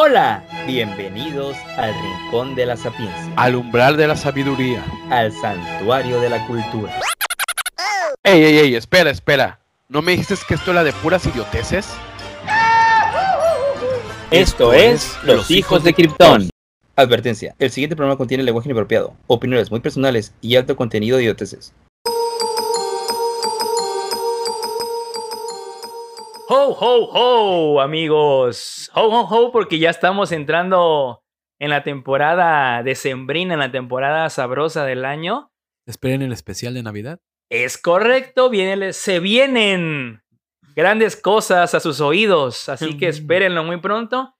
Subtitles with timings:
[0.00, 4.84] Hola, bienvenidos al Rincón de la Sapiencia, Al umbral de la sabiduría.
[5.10, 7.00] al Santuario de la Cultura.
[8.22, 9.58] Ey, ey, ey, espera, espera.
[9.88, 11.88] ¿No me dijiste que esto era de puras idioteces?
[14.30, 16.48] Esto es Los Hijos de Krypton.
[16.94, 21.74] Advertencia, el siguiente programa contiene lenguaje inapropiado, opiniones muy personales y alto contenido de idioteces.
[26.50, 28.90] Ho, ho, ho, amigos.
[28.94, 31.22] Ho, ho, ho, porque ya estamos entrando
[31.60, 35.50] en la temporada decembrina, en la temporada sabrosa del año.
[35.86, 37.18] Esperen el especial de Navidad.
[37.50, 40.22] Es correcto, viene- se vienen
[40.74, 44.34] grandes cosas a sus oídos, así que espérenlo muy pronto.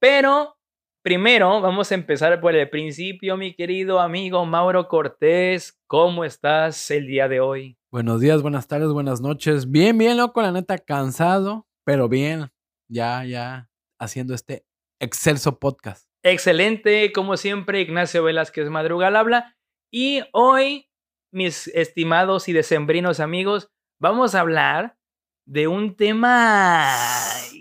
[0.00, 0.56] Pero
[1.02, 5.78] primero vamos a empezar por el principio, mi querido amigo Mauro Cortés.
[5.86, 7.76] ¿Cómo estás el día de hoy?
[7.94, 9.70] Buenos días, buenas tardes, buenas noches.
[9.70, 12.50] Bien, bien, loco, la neta, cansado, pero bien.
[12.88, 14.66] Ya, ya, haciendo este
[14.98, 16.08] excelso podcast.
[16.24, 19.56] Excelente, como siempre, Ignacio Velázquez Madrugal habla.
[19.92, 20.90] Y hoy,
[21.30, 24.98] mis estimados y decembrinos amigos, vamos a hablar
[25.46, 26.88] de un tema.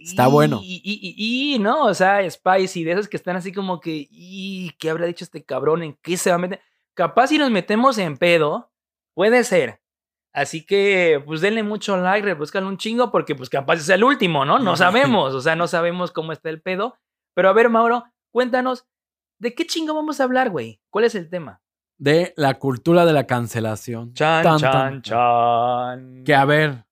[0.04, 0.62] Está bueno.
[0.64, 1.86] Y, y- y- y, ¿no?
[1.86, 4.08] O sea, spicy, de esos que están así como que.
[4.10, 5.84] ¿Y qué habrá dicho este cabrón?
[5.84, 6.60] ¿En qué se va a meter?
[6.96, 8.72] Capaz si nos metemos en pedo,
[9.14, 9.83] puede ser.
[10.34, 14.46] Así que, pues denle mucho like, rebúscale un chingo, porque pues capaz es el último,
[14.46, 14.58] ¿no?
[14.58, 16.98] No sabemos, o sea, no sabemos cómo está el pedo.
[17.36, 18.86] Pero a ver, Mauro, cuéntanos,
[19.40, 20.82] ¿de qué chingo vamos a hablar, güey?
[20.90, 21.62] ¿Cuál es el tema?
[22.00, 24.14] De la cultura de la cancelación.
[24.14, 25.02] Chan, Tan, chan, tan.
[25.04, 26.24] chan.
[26.26, 26.86] Que a ver,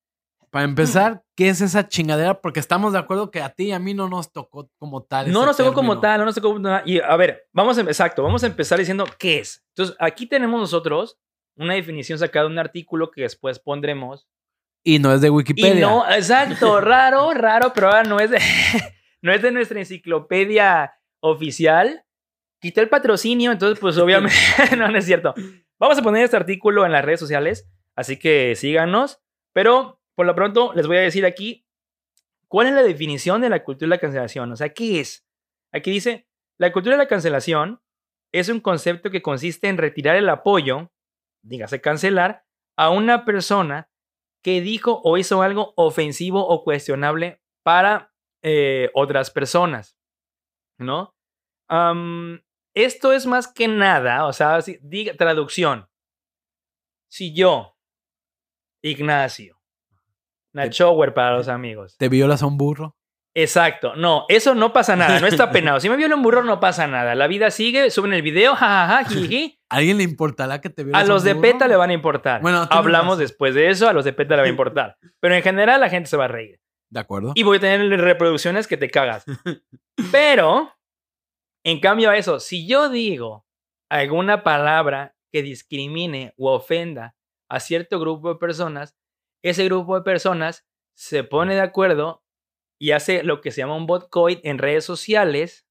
[0.51, 2.41] para empezar, ¿qué es esa chingadera?
[2.41, 5.31] Porque estamos de acuerdo que a ti y a mí no nos tocó como tal.
[5.31, 6.01] No nos tocó como término.
[6.01, 6.87] tal, no nos tocó como tal.
[6.87, 9.63] Y a ver, vamos a, exacto, vamos a empezar diciendo qué es.
[9.69, 11.17] Entonces, aquí tenemos nosotros
[11.55, 14.27] una definición sacada de un artículo que después pondremos.
[14.83, 15.87] Y no es de Y Wikipedia.
[15.87, 18.39] no, exacto, raro, raro, pero ahora no es de,
[19.21, 22.03] no es de nuestra enciclopedia oficial.
[22.59, 24.35] Quité el patrocinio, entonces pues obviamente
[24.77, 25.33] no, no es cierto.
[25.79, 29.19] Vamos a poner este artículo en las redes sociales, así que síganos.
[29.53, 31.65] Pero por lo pronto les voy a decir aquí
[32.47, 34.51] cuál es la definición de la cultura de la cancelación.
[34.51, 35.25] O sea, ¿qué es?
[35.71, 37.81] Aquí dice, la cultura de la cancelación
[38.31, 40.91] es un concepto que consiste en retirar el apoyo,
[41.41, 42.45] dígase cancelar,
[42.77, 43.89] a una persona
[44.43, 48.11] que dijo o hizo algo ofensivo o cuestionable para
[48.43, 49.97] eh, otras personas,
[50.79, 51.15] ¿no?
[52.73, 55.87] Esto es más que nada, o sea, si- diga, traducción.
[57.09, 57.77] Si yo,
[58.81, 59.61] Ignacio,
[60.53, 61.95] Nachower para los amigos.
[61.97, 62.97] ¿Te violas a un burro?
[63.33, 65.79] Exacto, no, eso no pasa nada, no está penado.
[65.79, 67.15] Si me viola un burro, no pasa nada.
[67.15, 69.60] La vida sigue, suben el video, jajaja, jiji.
[69.71, 71.33] ¿A alguien le importará que te violas A los de?
[71.33, 72.41] PETA le van a importar.
[72.41, 74.97] Bueno, Hablamos después de eso, a los de PETA le va a importar.
[75.21, 76.59] Pero en general la gente se va a reír.
[76.89, 77.31] De acuerdo.
[77.35, 79.23] Y voy a tener reproducciones que te cagas.
[80.11, 80.73] Pero,
[81.63, 83.45] en cambio a eso, si yo digo
[83.89, 87.15] alguna palabra que discrimine o ofenda
[87.49, 88.97] a cierto grupo de personas,
[89.41, 90.67] ese grupo de personas
[90.97, 92.25] se pone de acuerdo
[92.77, 95.65] y hace lo que se llama un botcoin en redes sociales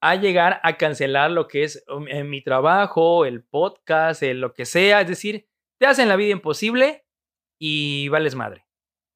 [0.00, 4.54] a llegar a cancelar lo que es um, en mi trabajo, el podcast, el lo
[4.54, 5.00] que sea.
[5.00, 5.48] Es decir,
[5.78, 7.04] te hacen la vida imposible
[7.60, 8.66] y vales madre.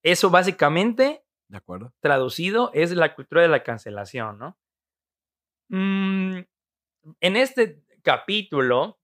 [0.03, 1.93] Eso básicamente, De acuerdo.
[2.01, 4.59] traducido, es la cultura de la cancelación, ¿no?
[5.69, 6.41] Mm,
[7.21, 8.99] en este capítulo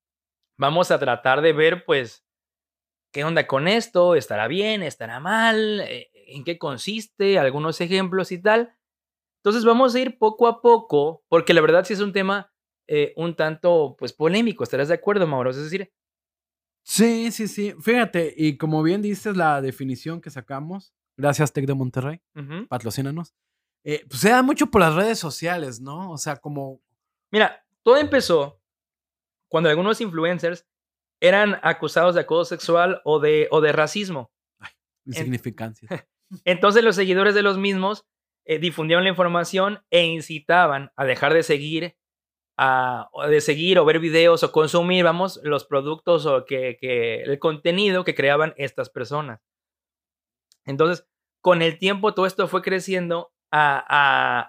[0.59, 2.25] vamos a tratar de ver, pues,
[3.12, 8.43] qué onda con esto, estará bien, estará mal, Eh, en qué consiste, algunos ejemplos y
[8.43, 8.75] tal.
[9.49, 12.53] Entonces vamos a ir poco a poco, porque la verdad sí es un tema
[12.87, 15.49] eh, un tanto, pues, polémico, ¿estarás de acuerdo, Mauro?
[15.51, 15.91] Es decir,
[16.83, 17.75] Sí, sí, sí.
[17.81, 22.67] Fíjate, y como bien dices la definición que sacamos, gracias Tec de Monterrey, ujú.
[22.69, 23.35] patrocínanos,
[23.85, 26.11] eh, pues se da mucho por las redes sociales, ¿no?
[26.11, 26.83] O sea, como...
[27.31, 28.61] Mira, todo empezó
[29.49, 30.67] cuando algunos influencers
[31.21, 34.31] eran acusados de acoso sexual o de, o de racismo.
[35.07, 35.91] insignificancias.
[36.45, 38.05] Entonces los seguidores de los mismos
[38.49, 41.97] eh, difundieron la información e incitaban a dejar de seguir,
[42.56, 47.39] a, de seguir o ver videos o consumir, vamos, los productos o que, que- el
[47.39, 49.41] contenido que creaban estas personas.
[50.65, 51.06] Entonces,
[51.41, 53.85] con el tiempo todo esto fue creciendo a,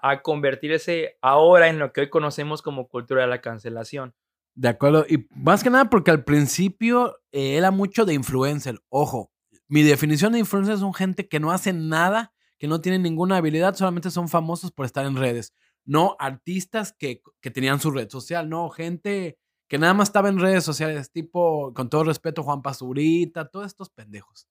[0.02, 4.14] a- a convertirse ahora en lo que hoy conocemos como cultura de la cancelación.
[4.56, 5.06] De acuerdo.
[5.08, 8.80] Y más que nada porque al principio eh, era mucho de influencer.
[8.90, 9.32] Ojo,
[9.68, 13.76] mi definición de influencer son gente que no hace nada, que no tienen ninguna habilidad,
[13.76, 15.54] solamente son famosos por estar en redes.
[15.86, 20.40] No artistas que, que tenían su red social, no, gente que nada más estaba en
[20.40, 24.48] redes sociales, tipo, con todo respeto, Juan Pazurita, todos estos pendejos.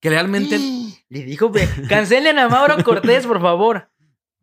[0.00, 0.58] Que realmente,
[1.08, 3.90] Le dijo, "Ve, cancelen a Mauro Cortés, por favor.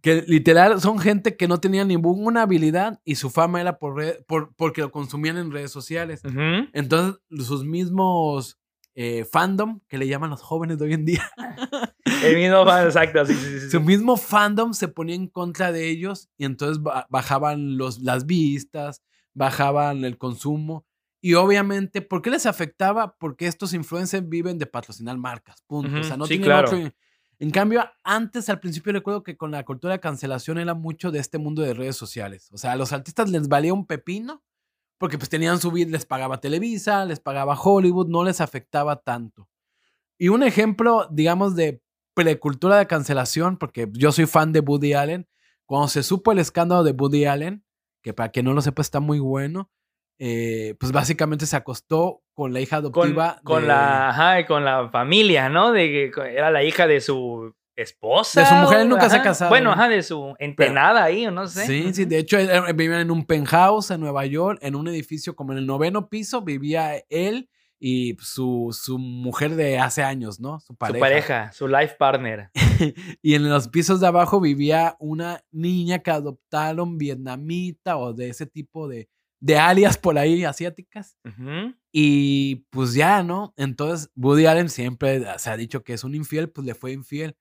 [0.01, 4.23] Que literal son gente que no tenía ninguna habilidad y su fama era por, red-
[4.25, 6.21] por porque lo consumían en redes sociales.
[6.25, 6.67] Ujú.
[6.73, 8.57] Entonces, sus mismos
[8.95, 11.29] eh, fandom, que le llaman los jóvenes de hoy en día,
[12.23, 13.25] El mismo fan, exacto.
[13.25, 17.07] Sí, sí, sí, su mismo fandom se ponía en contra de ellos y entonces ba-
[17.09, 19.01] bajaban los, las vistas,
[19.33, 20.85] bajaban el consumo.
[21.21, 23.15] Y obviamente, ¿por qué les afectaba?
[23.17, 25.89] Porque estos influencers viven de patrocinar marcas, punto.
[25.95, 26.67] o Ujú, sea, no sí, tienen claro.
[26.67, 26.91] otro-
[27.39, 31.19] En cambio, antes, al principio, recuerdo que con la cultura de cancelación era mucho de
[31.19, 32.49] este mundo de redes sociales.
[32.51, 34.43] O sea, a los artistas les valía un pepino
[35.03, 39.49] porque pues tenían su vida, les pagaba Televisa, les pagaba Hollywood, no les afectaba tanto.
[40.17, 41.81] Y un ejemplo, digamos, de
[42.13, 45.27] precultura de cancelación, porque yo soy fan de Woody Allen,
[45.65, 47.65] cuando se supo el escándalo de Woody Allen,
[48.01, 49.69] que para quien no lo sepa está muy bueno,
[50.19, 53.41] eh, pues básicamente se acostó con la hija adoptiva.
[53.43, 55.73] con de- la ajá, con la familia, ¿no?
[55.73, 58.41] De que era la hija de su esposa.
[58.41, 59.49] De su mujer, él nunca se ha casado.
[59.49, 61.65] Bueno, ajá, de su entenada ahí, o no sé.
[61.65, 64.87] Sí, sí, de hecho él- él vivía en un penthouse en Nueva York, en un
[64.87, 67.49] edificio como en el noveno piso, vivía él
[67.79, 70.59] y su, su mujer de hace años, ¿no?
[70.61, 70.97] Su pareja.
[70.97, 72.49] Su pareja, su life partner.
[73.21, 78.45] Y en los pisos de abajo vivía una niña que adoptaron vietnamita o de ese
[78.45, 79.09] tipo de,
[79.41, 81.17] de alias por ahí asiáticas.
[81.91, 83.53] Y pues ya, ¿no?
[83.57, 87.35] Entonces Woody Allen siempre se ha dicho que es un infiel, pues le fue infiel.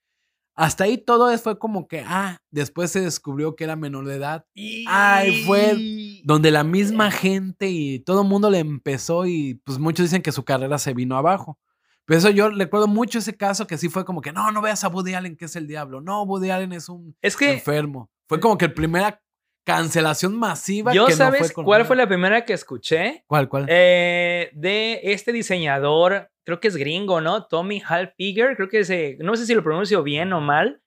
[0.54, 4.44] Hasta ahí todo fue como que, ah, después se descubrió que era menor de edad,
[4.86, 5.76] Ay, fue
[6.24, 10.32] donde la misma gente y todo el mundo le empezó y pues muchos dicen que
[10.32, 11.58] su carrera se vino abajo.
[12.04, 14.84] Pero eso yo recuerdo mucho ese caso que sí fue como que, no, no veas
[14.84, 16.00] a Woody Allen que es el diablo.
[16.00, 18.10] No, Woody Allen es un Es que enfermo.
[18.28, 19.21] Fue como que la primera
[19.64, 23.24] cancelación masiva yo, que no ¿sabes fue con cuál fue la primera que escuché?
[23.26, 23.66] ¿Cuál, cuál?
[23.68, 27.46] Eh, de este diseñador, creo que es gringo, ¿no?
[27.46, 30.82] Tommy Hilfiger, creo que se, no sé si lo pronuncio bien o mal.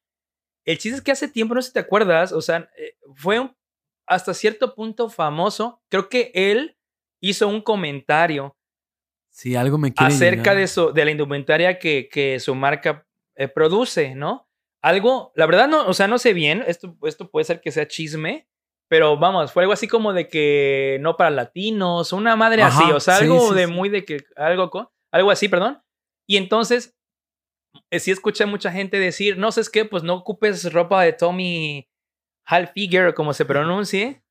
[0.65, 3.39] El chiste es que hace tiempo, no sé si te acuerdas, o sea, eh, fue
[3.39, 3.55] un-
[4.07, 5.81] hasta cierto punto famoso.
[5.89, 6.77] Creo que él
[7.21, 8.55] hizo un comentario
[9.29, 10.57] Sí, algo me quiere acerca llegar.
[10.57, 13.05] de, su, de la indumentaria que, que su marca
[13.35, 14.47] eh, produce, ¿no?
[14.81, 17.87] Algo, la verdad, no, o sea, no sé bien, esto, esto puede ser que sea
[17.87, 18.47] chisme,
[18.89, 22.99] pero vamos, fue algo así como de que no para latinos, una madre así, o
[22.99, 23.71] sea, algo sí, de sí.
[23.71, 25.81] muy de que, algo, co- algo así, perdón.
[26.27, 26.95] Y entonces,
[27.91, 31.01] eh, sí escuché a mucha gente decir, no sé, es que pues no ocupes ropa
[31.03, 31.87] de Tommy
[32.49, 34.23] Hilfiger, como se pronuncie,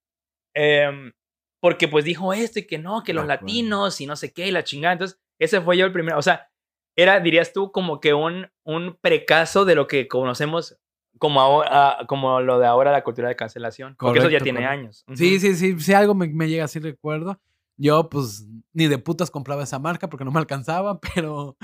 [0.55, 1.13] em,
[1.61, 4.51] porque pues dijo esto y que no, que los latinos y no sé qué, y
[4.51, 4.93] la chingada.
[4.93, 6.49] Entonces, ese fue yo el primero, o sea,
[6.97, 10.79] era, dirías tú, como que un, un precaso de lo que conocemos
[11.19, 13.97] como, ahora, como lo de ahora la cultura de cancelación.
[13.99, 14.81] porque eso ya Correcto, tiene correcto.
[14.81, 15.05] años.
[15.15, 15.41] Sí, Ujú.
[15.41, 17.41] sí, sí, sí, algo me, me llega así recuerdo.
[17.77, 21.57] Yo, pues, ni de putas compraba esa marca porque no me alcanzaba, pero,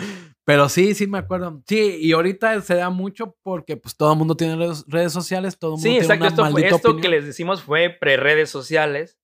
[0.44, 1.62] pero sí, sí me acuerdo.
[1.67, 5.58] Sí, y ahorita se da mucho porque, pues, todo el mundo tiene redes, redes sociales,
[5.58, 6.25] todo el mundo Sí, tiene exacto.
[6.25, 9.19] una Esto, fue- esto que les decimos fue pre-redes sociales.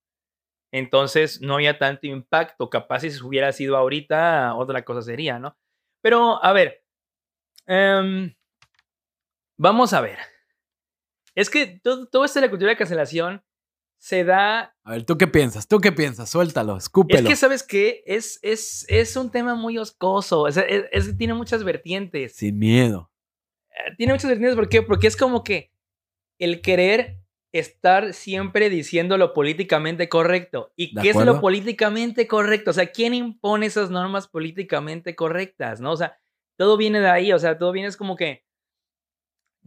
[0.73, 2.69] Entonces no había tanto impacto.
[2.69, 5.57] Capaz si hubiera sido ahorita, otra cosa sería, ¿no?
[6.01, 6.83] Pero, a ver.
[7.65, 8.33] em,
[9.57, 10.17] vamos a ver.
[11.35, 13.43] Es que todo, todo esto de la cultura de cancelación
[13.99, 14.75] se da.
[14.83, 15.67] A ver, ¿tú qué piensas?
[15.67, 16.29] ¿Tú qué piensas?
[16.29, 17.19] Suéltalo, escúpelo.
[17.19, 18.03] Es que, ¿sabes qué?
[18.05, 20.41] Es, es, es un tema muy oscoso.
[20.41, 22.35] O sea, es, es- tiene muchas vertientes.
[22.35, 23.11] Sin miedo.
[23.71, 24.55] Eh, tiene muchas vertientes.
[24.55, 24.81] ¿Por qué?
[24.81, 25.71] Porque es como que
[26.39, 27.19] el querer
[27.51, 30.71] estar siempre diciendo lo políticamente correcto.
[30.75, 32.71] ¿Y ¿De qué es lo políticamente correcto?
[32.71, 35.81] O sea, ¿quién impone esas normas políticamente correctas?
[35.81, 35.91] ¿No?
[35.91, 36.19] O sea,
[36.57, 37.31] todo viene de ahí.
[37.33, 38.43] O sea, todo viene es como que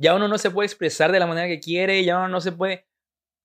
[0.00, 2.52] ya uno no se puede expresar de la manera que quiere, ya uno no se
[2.52, 2.86] puede.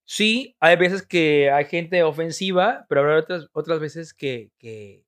[0.06, 5.04] Sí, hay veces que hay gente ofensiva, pero habrá otras, otras veces que, que,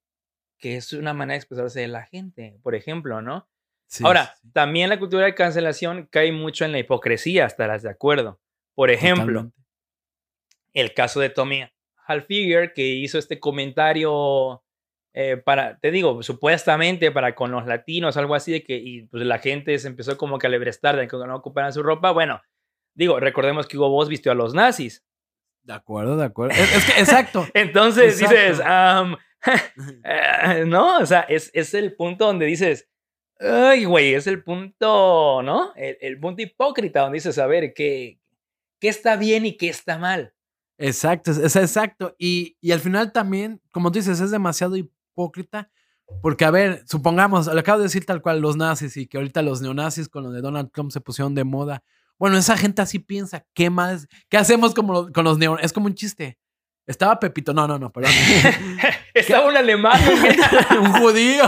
[0.58, 3.48] que es una manera de expresarse de la gente, por ejemplo, ¿no?
[3.86, 7.88] Sí, Ahora, sí, también la cultura de cancelación cae mucho en la hipocresía, estarás de
[7.88, 8.38] acuerdo.
[8.74, 9.56] Por ejemplo, totalmente.
[10.74, 11.64] el caso de Tommy
[12.06, 14.62] Hilfiger, que hizo este comentario
[15.14, 19.24] eh, para, te digo, supuestamente para con los latinos, algo así, de que y, pues,
[19.24, 22.10] la gente se empezó como que a lebrestar de que no ocuparan su ropa.
[22.12, 22.40] Bueno,
[22.94, 25.04] digo, recordemos que Hugo Boss vistió a los nazis.
[25.62, 26.54] De acuerdo, de acuerdo.
[26.54, 27.46] Es, es que, exacto.
[27.54, 28.34] Entonces Exacto.
[28.34, 28.60] dices,
[30.04, 32.88] eh, no, o sea, es, es el punto donde dices,
[33.40, 35.72] ay, güey, es el punto, ¿no?
[35.76, 38.18] El, el punto hipócrita donde dices, a ver, ¿qué,
[38.80, 40.34] qué está bien y qué está mal?
[40.78, 42.14] Exacto, es, es exacto.
[42.18, 44.97] Y, y al final también, como tú dices, es demasiado hipócrita.
[46.22, 49.42] Porque, a ver, supongamos, le acabo de decir tal cual los nazis y que ahorita
[49.42, 51.82] los neonazis con lo de Donald Trump se pusieron de moda.
[52.18, 54.08] Bueno, esa gente así piensa, ¿qué más?
[54.28, 55.66] ¿Qué hacemos como lo- con los neonazis?
[55.66, 56.38] Es como un chiste.
[56.86, 58.12] Estaba Pepito, no, no, no, perdón.
[59.14, 60.00] Estaba un alemán
[60.80, 61.44] un judío.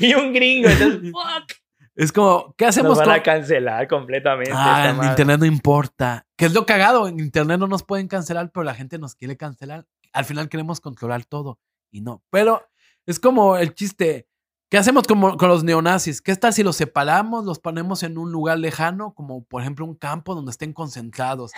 [0.00, 1.52] y- y un gringo, entonces, fuck.
[1.94, 3.14] es como, ¿qué Nos hacemos van con...
[3.14, 4.50] a cancelar completamente.
[4.52, 5.10] Ah, esta en madre.
[5.10, 6.26] internet no importa.
[6.36, 7.06] Que es lo cagado.
[7.06, 9.86] En internet no nos pueden cancelar, pero la gente nos quiere cancelar.
[10.12, 11.60] Al final queremos controlar todo
[11.92, 12.22] y no.
[12.30, 12.66] Pero
[13.06, 14.26] es como el chiste.
[14.70, 16.22] ¿Qué hacemos con, con los neonazis?
[16.22, 19.96] ¿Qué tal si los separamos, los ponemos en un lugar lejano, como por ejemplo un
[19.96, 21.50] campo donde estén concentrados?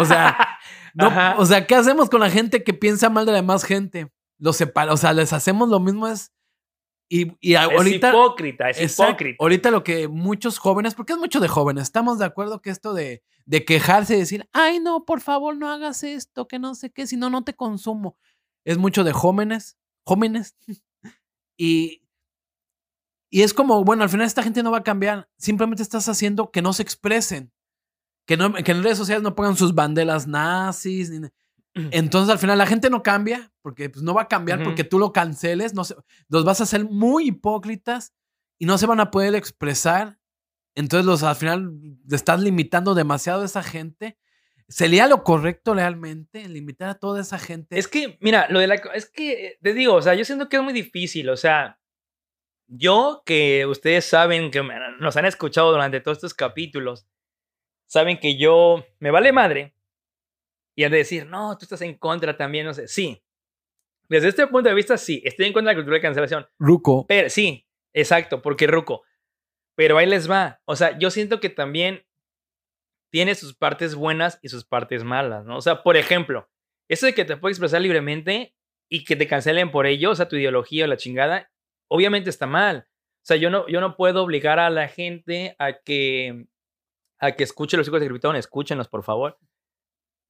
[0.00, 0.36] O sea,
[0.94, 1.36] no, Ajá.
[1.38, 4.10] o sea, ¿qué hacemos con la gente que piensa mal de la demás gente?
[4.38, 6.32] Los separa, o sea, les hacemos lo mismo es
[7.08, 9.36] y, y Es ahorita hipócrita, es hipócrita.
[9.40, 12.94] Ahorita lo que muchos jóvenes, porque es mucho de jóvenes, estamos de acuerdo que esto
[12.94, 16.90] de, de quejarse y decir, ay, no, por favor, no hagas esto, que no sé
[16.90, 18.16] qué, si no, no te consumo.
[18.64, 19.76] Es mucho de jóvenes,
[20.06, 20.56] jóvenes.
[21.58, 22.02] y,
[23.30, 25.28] y es como, bueno, al final esta gente no va a cambiar.
[25.36, 27.52] Simplemente estás haciendo que no se expresen.
[28.26, 31.10] Que, no, que en redes sociales no pongan sus banderas nazis.
[31.10, 31.28] ni-
[31.92, 34.98] entonces al final la gente no cambia, porque pues, no va a cambiar porque tú
[34.98, 35.94] lo canceles, no se-
[36.28, 38.14] los vas a hacer muy hipócritas
[38.58, 40.18] y no se van a poder expresar.
[40.74, 41.72] Entonces los al final
[42.10, 44.16] estás limitando demasiado a esa gente.
[44.68, 47.78] ¿Sería lo correcto realmente limitar a toda esa gente?
[47.78, 48.74] Es que, mira, lo de la.
[48.94, 51.28] Es que, eh, te digo, o sea, yo siento que es muy difícil.
[51.30, 51.78] O sea,
[52.66, 54.62] yo que ustedes saben que
[54.98, 57.06] nos han escuchado durante todos estos capítulos,
[57.86, 59.74] saben que yo me vale madre.
[60.74, 62.86] Y de decir, no, tú estás en contra también, no sé.
[62.86, 63.22] Sí.
[64.08, 66.46] Desde este punto de vista, sí, estoy en contra de la cultura de cancelación.
[66.58, 67.06] Ruco.
[67.08, 69.02] Pero sí, exacto, porque Ruco.
[69.74, 70.60] Pero ahí les va.
[70.64, 72.04] O sea, yo siento que también
[73.16, 75.56] tiene sus partes buenas y sus partes malas, ¿no?
[75.56, 76.50] O sea, por ejemplo,
[76.86, 78.54] eso de que te puedes expresar libremente
[78.90, 81.50] y que te cancelen por ello, o sea, tu ideología o la chingada,
[81.90, 82.86] obviamente está mal.
[82.90, 86.44] O sea, yo no, yo no puedo obligar a la gente a que,
[87.18, 89.38] a que escuche los hijos de Krypton, escúchenlos, por favor.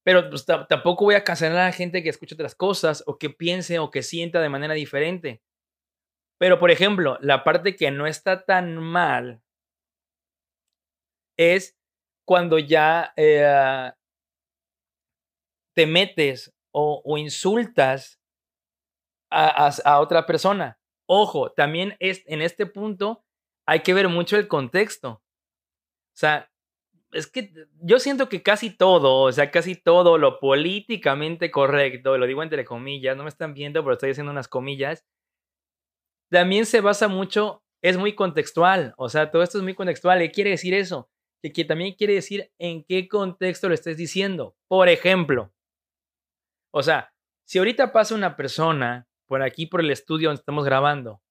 [0.05, 3.17] Pero pues, ta- tampoco voy a cancelar a la gente que escuche otras cosas o
[3.17, 5.43] que piense o que sienta de manera diferente.
[6.39, 9.41] Pero, por ejemplo, la parte que no está tan mal
[11.37, 11.76] es
[12.27, 13.91] cuando ya eh,
[15.75, 18.19] te metes o, insultas
[19.29, 20.77] a, a- a otra persona.
[21.07, 23.23] Ojo, también es, en este punto
[23.65, 25.09] hay que ver mucho el contexto.
[25.11, 25.21] O
[26.19, 26.49] sea,
[27.13, 32.27] es que yo siento que casi todo, o sea, casi todo lo políticamente correcto, lo
[32.27, 35.05] digo entre comillas, no me están viendo, pero estoy haciendo unas comillas,
[36.29, 40.19] también se basa mucho, es muy contextual, o sea, todo esto es muy contextual.
[40.19, 41.09] ¿Qué quiere decir eso?
[41.41, 44.55] Que, que también quiere decir en qué contexto lo estés diciendo.
[44.67, 45.53] Por ejemplo,
[46.73, 47.13] o sea,
[47.45, 51.21] si ahorita pasa una persona por aquí, por el estudio donde estamos grabando,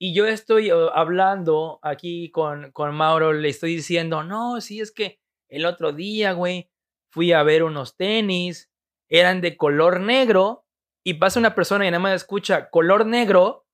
[0.00, 5.18] y yo estoy hablando aquí con, con Mauro, le estoy diciendo, no, sí, es que
[5.48, 6.70] el otro día, güey,
[7.10, 8.70] fui a ver unos tenis,
[9.08, 10.64] eran de color negro,
[11.04, 13.66] y pasa una persona y nada más escucha color negro,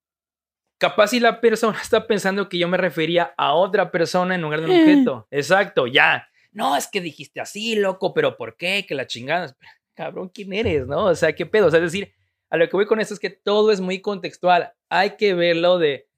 [0.88, 4.60] capaz si la persona está pensando que yo me refería a otra persona en lugar
[4.60, 4.80] de un Eh.
[4.82, 5.26] objeto.
[5.30, 6.28] Exacto, ya.
[6.52, 8.84] No, es que dijiste así, loco, pero ¿por qué?
[8.86, 9.56] Que la chingada.
[9.94, 10.86] Cabrón, ¿quién eres?
[10.86, 11.06] ¿No?
[11.06, 11.66] O sea, ¿qué pedo?
[11.66, 12.12] O sea, es decir,
[12.50, 14.72] a lo que voy con esto es que todo es muy contextual.
[14.88, 16.08] Hay que verlo de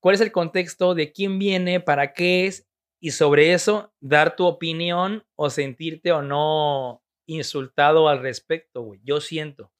[0.00, 2.66] cuál es el contexto, de quién viene, para qué es,
[3.00, 9.00] y sobre eso dar tu opinión o sentirte o no insultado al respecto, güey.
[9.04, 9.72] Yo siento.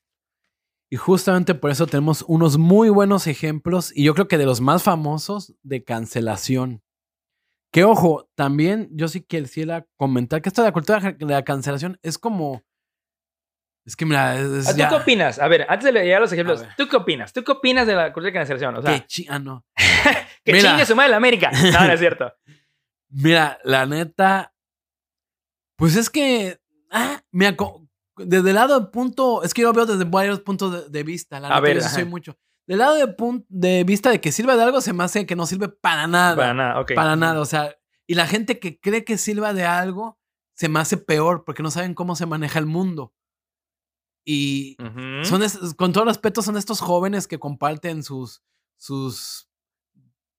[0.93, 4.61] Y justamente por eso tenemos unos muy buenos ejemplos y yo creo que de los
[4.61, 6.83] más famosos de cancelación.
[7.73, 11.99] Que ojo, también yo sí quisiera comentar que esto de la cultura de la cancelación
[12.03, 12.63] es como...
[13.87, 15.39] Es que mira, es, ¿Ah, ¿Tú ya- qué opinas?
[15.39, 16.63] A ver, antes de a los ejemplos.
[16.77, 17.33] ¿tú qué opinas?
[17.33, 18.77] ¿Tú qué opinas de la cultura de cancelación?
[18.77, 19.65] O sea, que chi- ah, no.
[20.45, 20.73] que mira.
[20.73, 21.51] chingue su madre la América.
[21.73, 22.31] No, no es cierto.
[23.09, 24.53] Mira, la neta,
[25.77, 27.57] pues es que, ah, mira,
[28.26, 31.02] desde el lado de punto, es que yo lo veo desde varios puntos de, de
[31.05, 32.37] vista, la A ver, yo soy mucho.
[32.67, 35.37] Del lado de, pun- de vista de que sirve de algo, se me hace que
[35.37, 36.37] no sirve para nada.
[36.37, 36.93] Para nada, ok.
[36.95, 37.75] Para nada, o sea,
[38.07, 40.19] y la gente que cree que sirva de algo,
[40.55, 43.12] se me hace peor porque no saben cómo se maneja el mundo.
[44.25, 45.25] Y Ujú.
[45.25, 48.43] son es- con todo respeto, son estos jóvenes que comparten sus,
[48.79, 49.49] sus,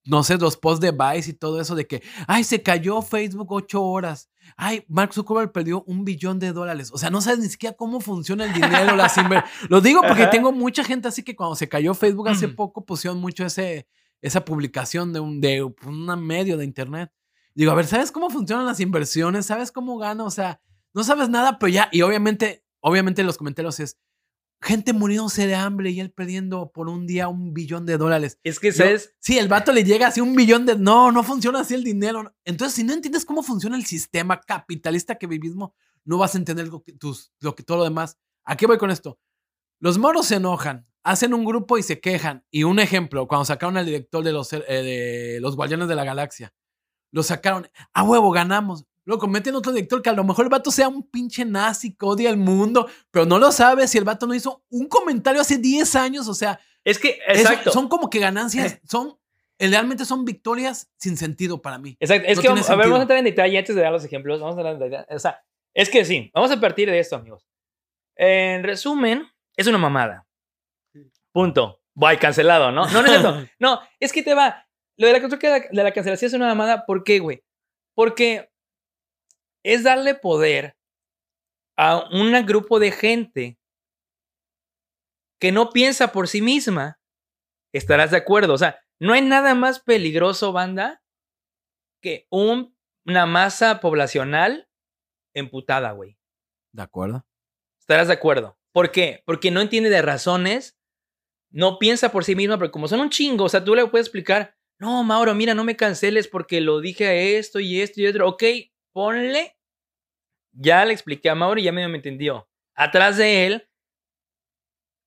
[0.05, 3.51] no sé, los posts de Vice y todo eso de que, ay, se cayó Facebook
[3.51, 4.29] ocho horas.
[4.57, 6.91] Ay, Mark Zuckerberg perdió un billón de dólares.
[6.93, 9.15] O sea, no sabes ni siquiera cómo funciona el dinero, las
[9.69, 10.31] Lo digo porque Ajá.
[10.31, 12.55] tengo mucha gente así que cuando se cayó Facebook hace Mm.
[12.55, 13.87] poco pusieron mucho ese,
[14.21, 17.11] esa publicación de un, de un medio de internet.
[17.55, 19.45] Digo, a ver, ¿sabes cómo funcionan las inversiones?
[19.45, 20.23] ¿Sabes cómo gana?
[20.25, 20.59] O sea,
[20.93, 23.97] no sabes nada, pero ya, y obviamente, obviamente en los comentarios es
[24.63, 28.39] gente muriéndose de hambre y él perdiendo por un día un billón de dólares.
[28.43, 29.13] Es que, Yo- ¿sabes?
[29.19, 30.77] sí, el vato le llega así un billón de.
[30.77, 32.33] No, no funciona así el dinero.
[32.45, 35.71] Entonces, si no entiendes cómo funciona el sistema capitalista que vivimos,
[36.05, 38.17] no vas a entender lo que, tus, lo que todo lo demás.
[38.45, 39.19] ¿A qué voy con esto?
[39.79, 42.45] Los moros se enojan, hacen un grupo y se quejan.
[42.49, 46.05] Y un ejemplo, cuando sacaron al director de los, eh, de los Guardianes de la
[46.05, 46.53] Galaxia,
[47.11, 47.67] lo sacaron.
[47.93, 48.85] A huevo, ganamos.
[49.05, 52.05] Luego meten otro director que a lo mejor el vato sea un pinche nazi que
[52.05, 55.57] odia al mundo, pero no lo sabes si el vato no hizo un comentario hace
[55.57, 56.27] 10 años.
[56.29, 57.71] O sea, Es que, exacto.
[57.71, 59.17] son como que ganancias, son,
[59.59, 61.97] realmente son victorias sin sentido para mí.
[61.99, 62.27] Exacto.
[62.29, 64.05] Es No que vamos, a ver, vamos a entrar en detalle antes de dar los
[64.05, 64.39] ejemplos.
[64.39, 65.15] Vamos a entrar en detalle.
[65.15, 65.43] O sea,
[65.73, 67.45] es que sí, vamos a partir de esto, amigos.
[68.15, 70.25] En resumen, es una mamada.
[71.31, 71.79] Punto.
[71.95, 72.85] Bye, cancelado, ¿no?
[72.87, 73.47] No, no es cierto.
[73.59, 74.65] No, es que te va.
[74.97, 75.19] Lo de la-
[75.71, 76.85] de la cancelación es una mamada.
[76.85, 77.43] ¿Por qué, güey?
[77.95, 78.51] Porque
[79.63, 80.75] es darle poder
[81.77, 83.57] a un grupo de gente
[85.39, 86.99] que no piensa por sí misma.
[87.73, 88.53] Estarás de acuerdo.
[88.53, 91.01] O sea, no hay nada más peligroso, banda,
[92.01, 94.69] que un- una masa poblacional
[95.33, 96.17] emputada, güey.
[96.73, 97.25] ¿De acuerdo?
[97.79, 98.57] ¿Estarás de acuerdo?
[98.71, 99.23] ¿Por qué?
[99.25, 100.77] Porque no entiende de razones,
[101.51, 104.07] no piensa por sí misma, pero como son un chingo, o sea, tú le puedes
[104.07, 108.07] explicar, no, Mauro, mira, no me canceles porque lo dije a esto y esto y
[108.07, 108.27] otro.
[108.27, 108.43] Ok,
[108.93, 109.57] ponle.
[110.53, 112.47] Ya le expliqué a Mauro y ya medio me entendió.
[112.75, 113.69] Atrás de él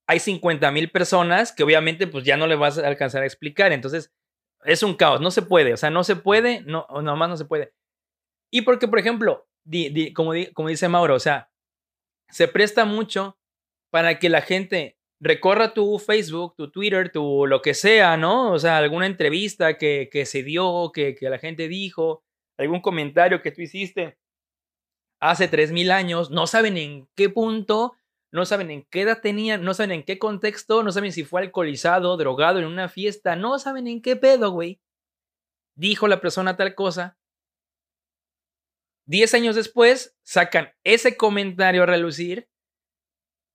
[0.08, 3.72] hay 50 mil personas que obviamente pues ya no le vas a alcanzar a explicar.
[3.72, 4.12] Entonces,
[4.64, 7.44] es un caos, no se puede, o sea, no se puede, no, nomás no se
[7.44, 7.72] puede.
[8.50, 9.48] Y porque, por ejemplo,
[10.14, 11.50] como dice Mauro, o sea,
[12.28, 13.38] se presta mucho
[13.90, 18.52] para que la gente recorra tu Facebook, tu Twitter, tu lo que sea, ¿no?
[18.52, 22.24] O sea, alguna entrevista que, que se dio, que, que la gente dijo,
[22.58, 24.18] algún comentario que tú hiciste
[25.20, 27.96] hace 3.000 años, no saben en qué punto,
[28.32, 31.40] no saben en qué edad tenían, no saben en qué contexto, no saben si fue
[31.40, 34.80] alcoholizado, drogado en una fiesta, no saben en qué pedo, güey.
[35.74, 37.18] Dijo la persona tal cosa.
[39.06, 42.48] Diez años después, sacan ese comentario a relucir,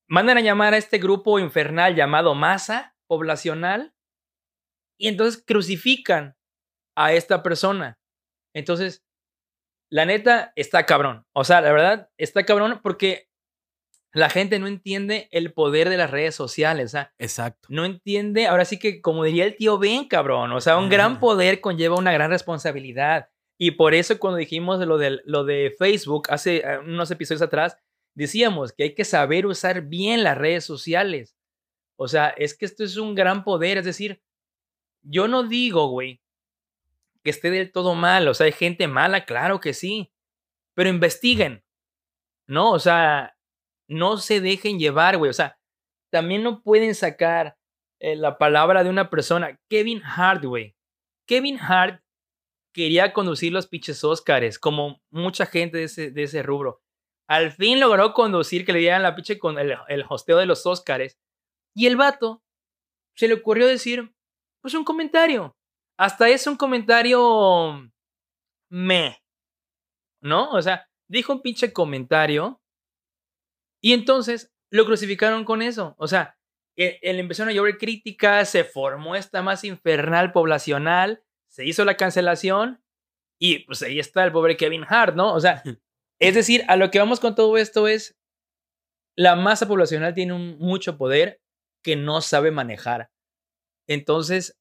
[0.07, 3.93] mandan a llamar a este grupo infernal llamado masa poblacional
[4.97, 6.37] y entonces crucifican
[6.95, 8.00] a esta persona.
[8.53, 9.03] Entonces,
[9.89, 11.25] la neta está cabrón.
[11.33, 13.27] O sea, la verdad está cabrón porque
[14.13, 16.87] la gente no entiende el poder de las redes sociales.
[16.87, 17.67] O sea, Exacto.
[17.69, 21.19] no entiende, ahora sí que como diría el tío Ben, cabrón, o sea, un gran
[21.19, 23.29] poder conlleva una gran responsabilidad.
[23.57, 27.77] Y por eso cuando dijimos lo, de, lo de Facebook hace eh, unos episodios atrás,
[28.15, 31.37] decíamos que hay que saber usar bien las redes sociales.
[31.97, 34.21] O sea, es que esto es un gran poder, es decir,
[35.03, 36.20] yo no digo, güey,
[37.23, 40.11] que esté del todo mal, o sea, hay gente mala, claro que sí,
[40.75, 41.63] pero investiguen,
[42.47, 42.71] ¿no?
[42.71, 43.37] O sea,
[43.87, 45.59] no se dejen llevar, güey, o sea,
[46.11, 47.57] también no pueden sacar
[47.99, 50.75] eh, la palabra de una persona, Kevin Hart, güey.
[51.27, 52.03] Kevin Hart
[52.73, 56.81] quería conducir los pinches Óscares, como mucha gente de ese, de ese rubro.
[57.27, 60.65] Al fin logró conducir que le dieran la pinche con el, el hosteo de los
[60.65, 61.17] Óscares.
[61.73, 62.43] Y el vato
[63.15, 64.13] se le ocurrió decir,
[64.61, 65.55] pues un comentario.
[66.01, 67.91] Hasta es un comentario
[68.71, 69.21] me.
[70.19, 70.49] ¿No?
[70.49, 72.59] O sea, dijo un pinche comentario.
[73.83, 75.93] Y entonces lo crucificaron con eso.
[75.99, 76.39] O sea,
[76.75, 81.97] e- él empezaron a llover críticas, se formó esta masa infernal poblacional, se hizo la
[81.97, 82.83] cancelación
[83.39, 85.31] y pues ahí está el pobre Kevin Hart, ¿no?
[85.31, 85.61] O sea,
[86.19, 88.17] es decir, a lo que vamos con todo esto es,
[89.15, 91.43] la masa poblacional tiene un, mucho poder
[91.83, 93.11] que no sabe manejar.
[93.87, 94.60] Entonces,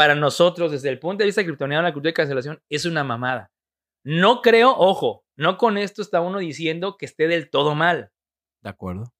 [0.00, 3.52] para nosotros, desde el punto de vista criptoniano, la cultura de cancelación es una mamada.
[4.02, 8.10] No creo, ojo, no con esto está uno diciendo que esté del todo mal,
[8.62, 9.12] De acuerdo.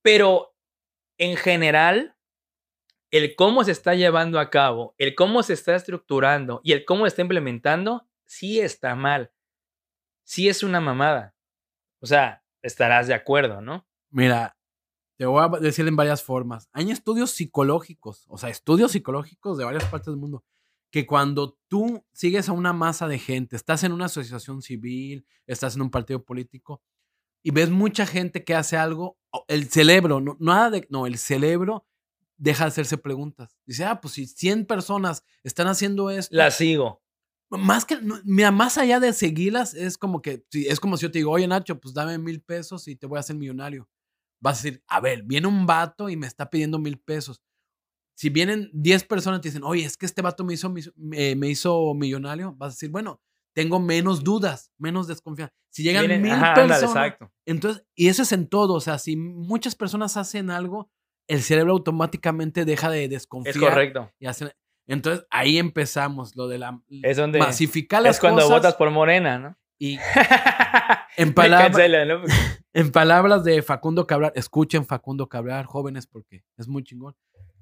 [0.00, 0.54] pero
[1.18, 2.16] en general,
[3.10, 7.04] el cómo se está llevando a cabo, el cómo se está estructurando y el cómo
[7.04, 9.30] se está implementando, sí está mal.
[10.24, 11.34] Sí es una mamada.
[12.00, 13.86] O sea, estarás de acuerdo, ¿no?
[14.08, 14.56] Mira,
[15.18, 16.68] te voy a decir en varias formas.
[16.72, 20.44] Hay estudios psicológicos, o sea, estudios psicológicos de varias partes del mundo,
[20.90, 25.74] que cuando tú sigues a una masa de gente, estás en una asociación civil, estás
[25.74, 26.82] en un partido político
[27.42, 31.84] y ves mucha gente que hace algo, el cerebro, no, nada de, no, el cerebro
[32.36, 33.58] deja de hacerse preguntas.
[33.66, 37.02] Dice, ah, pues si 100 personas están haciendo esto, La sigo.
[37.50, 41.02] más que, no, mira, más allá de seguirlas, es como que, si, es como si
[41.02, 43.88] yo te digo, oye Nacho, pues dame mil pesos y te voy a hacer millonario.
[44.40, 47.42] Vas a decir, a ver, viene un vato y me está pidiendo mil pesos.
[48.16, 51.36] Si vienen 10 personas y te dicen, oye, es que este vato me hizo, me,
[51.36, 53.20] me hizo millonario, vas a decir, bueno,
[53.54, 55.52] tengo menos dudas, menos desconfianza.
[55.70, 57.32] Si llegan Miren, mil ajá, ándale, personas, exacto.
[57.46, 60.90] entonces, y eso es en todo, o sea, si muchas personas hacen algo,
[61.28, 63.54] el cerebro automáticamente deja de desconfiar.
[63.56, 64.12] Es correcto.
[64.18, 64.52] y hacen-
[64.88, 68.90] entonces ahí empezamos, lo de la Es donde masificar las es cuando cosas votas por
[68.90, 69.56] Morena, ¿no?
[69.80, 69.98] y
[71.18, 71.34] en,
[72.72, 77.14] en palabras de Facundo Cabral, escuchen Facundo Cabral, jóvenes, porque es muy chingón.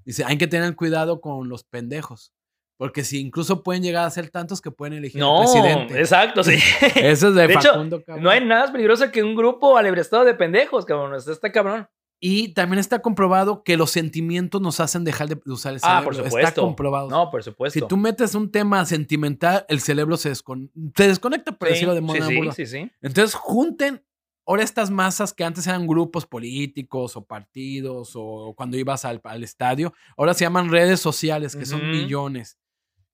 [0.04, 2.32] Dice, hay que tener cuidado con los pendejos,
[2.76, 5.98] Porque si incluso pueden llegar a ser tantos que pueden elegir No, al presidente.
[5.98, 6.58] exacto, sí.
[6.94, 8.22] Eso es de, De hecho, Facundo, cabrón.
[8.22, 11.14] No hay nada más peligroso que un grupo alebrestado de pendejos, cabrón.
[11.16, 11.88] Está, está cabrón.
[12.28, 16.04] Y también está comprobado que los sentimientos nos hacen dejar de usar el Ah, cerebro.
[16.04, 16.62] por Está supuesto.
[16.62, 17.08] comprobado.
[17.08, 17.78] No, por supuesto.
[17.78, 21.94] si tú metes un tema sentimental, el cerebro se, descon- se desconecta, por sí, decirlo
[21.94, 22.52] de sí, modo sí, burda.
[22.52, 22.90] sí, sí.
[23.00, 24.02] Entonces, junten
[24.44, 29.44] ahora estas masas que antes eran grupos políticos o partidos o cuando ibas al, al
[29.44, 31.90] estadio, ahora se llaman redes sociales, que son Ujú.
[31.90, 32.58] millones.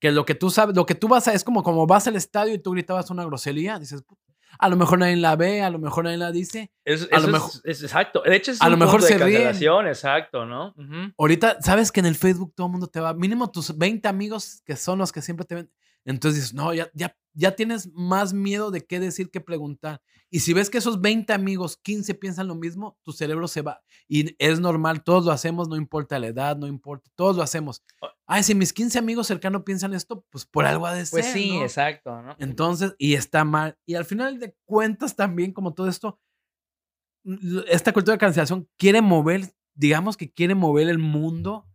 [0.01, 2.17] Que lo que tú sabes, lo que tú vas a, es como como vas al
[2.17, 4.22] estadio y tú gritabas una grosería, dices, "Puta,
[4.59, 6.71] a lo mejor nadie la ve, a lo mejor nadie la dice.
[6.85, 8.23] Es, A lo mejor- es, exacto.
[8.25, 9.87] De hecho, es a un lo mejor punto se ríen.
[9.89, 10.75] exacto, ¿no?
[11.19, 14.63] Ahorita, sabes que en el Facebook todo el mundo te va, mínimo tus 20 amigos
[14.65, 15.71] que son los que siempre te ven.
[16.05, 20.03] Entonces dices, no, ya, ya, ya tienes más miedo de qué decir que preguntar.
[20.31, 23.83] Y si ves que esos 20 amigos, 15 piensan lo mismo, tu cerebro se va.
[24.09, 27.83] Y es normal, todos lo hacemos, no importa la edad, no importa, todos lo hacemos.
[28.27, 31.21] Ay, si mis 15 amigos cercanos piensan esto, pues por algo ha de ser.
[31.21, 31.63] Pues sí, ¿no?
[31.63, 32.35] exacto, ¿no?
[32.39, 33.77] Entonces, y está mal.
[33.85, 36.19] Y al final de cuentas también, como todo esto,
[37.69, 41.67] esta cultura de cancelación quiere mover, digamos que quiere mover el mundo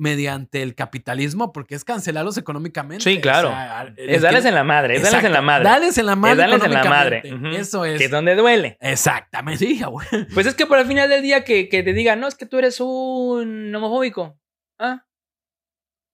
[0.00, 3.04] mediante el capitalismo, porque es cancelarlos económicamente.
[3.04, 3.52] Sí, claro.
[3.96, 5.64] Es les darles en la madre, es darles en la madre.
[5.64, 6.32] Darles en la madre.
[6.32, 7.22] Es darles en la madre.
[7.58, 7.98] Eso es.
[7.98, 8.78] Que es donde duele.
[8.80, 9.64] Exactamente.
[9.64, 10.08] Sí, güey.
[10.32, 12.46] Pues es que por el final del día que, que te digan, no, es que
[12.46, 14.40] tú eres un homofóbico.
[14.78, 15.04] Ah.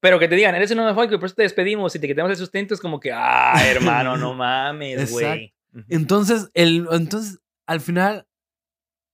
[0.01, 2.33] Pero que te digan, eres un homofóbico y por eso te despedimos y te quitamos
[2.33, 5.55] el sustento, es como que, ah, hermano, no mames, güey.
[5.73, 5.85] Ujú.
[5.89, 8.27] Entonces, el, entonces, al final,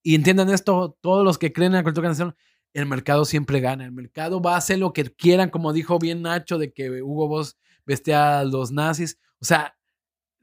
[0.03, 2.37] y entiendan esto, todos los que creen en la cultura cancelación,
[2.75, 3.85] el mercado siempre gana.
[3.85, 7.29] El mercado va a hacer lo que quieran, como dijo bien Nacho, de que Hugo
[7.29, 9.19] Boss vestía a los nazis.
[9.41, 9.77] O sea,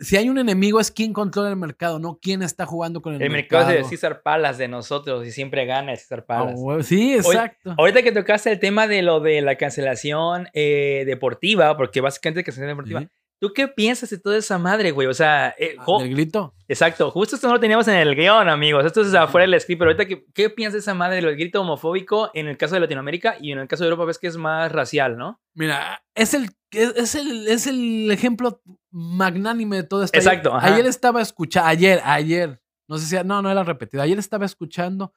[0.02, 3.22] si hay un enemigo es quien controla el mercado, no quién está jugando con el,
[3.22, 3.80] El mercado mercado.
[3.86, 6.86] es de César Palas de nosotros y siempre gana César Ah, Palas.
[6.86, 7.76] sí, exacto.
[7.78, 12.78] Ahorita que tocaste el tema de lo de la cancelación eh, deportiva, porque básicamente cancelación
[12.78, 13.12] deportiva.
[13.39, 15.08] ¿Tú qué piensas de toda esa madre, güey?
[15.08, 16.54] O sea, eh, Ah, del grito.
[16.67, 18.86] exacto, justo esto no lo teníamos en el guion, amigos.
[18.86, 21.62] Esto es afuera del script, pero ahorita, ¿qué, qué piensas de esa madre del grito
[21.62, 24.38] homofóbico en el caso de Latinoamérica y en el caso de Europa ves que es
[24.38, 25.41] más racial, ¿no?
[25.54, 30.17] Mira, es el, es, el, es el ejemplo magnánime de todo esto.
[30.17, 34.04] Exacto, Ayer, estaba escuchando, ayer, ayer, no sé si, no, no era repetido.
[34.04, 35.13] Ayer estaba escuchando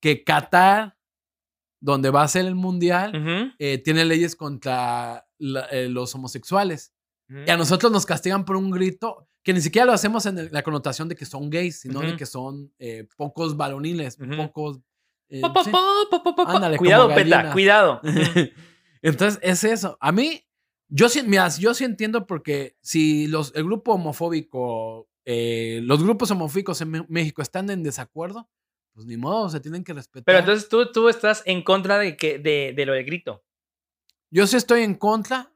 [0.00, 0.96] que Qatar,
[1.80, 6.92] donde va a ser el mundial, eh, tiene leyes contra la- eh, los homosexuales.
[7.46, 10.48] Y a nosotros nos castigan por un grito que ni siquiera lo hacemos en el-
[10.52, 14.80] la connotación de que son gays, sino de que son eh, pocos varoniles, pocos.
[15.28, 15.70] eh, Pa, pa, sí.
[15.70, 15.80] pa.
[16.46, 18.00] Ándale, cuidado, peta, cuidado.
[19.02, 19.96] Entonces, es eso.
[20.00, 20.44] A mí,
[20.88, 26.30] yo sí, mira, yo sí entiendo porque si los, el grupo homofóbico, eh, los grupos
[26.32, 28.48] homofóbicos en México están en desacuerdo,
[28.92, 30.24] pues ni modo, se tienen que respetar.
[30.24, 33.44] Pero entonces tú, tú estás en contra de, que, de, de lo del grito.
[34.30, 35.52] Yo sí estoy en contra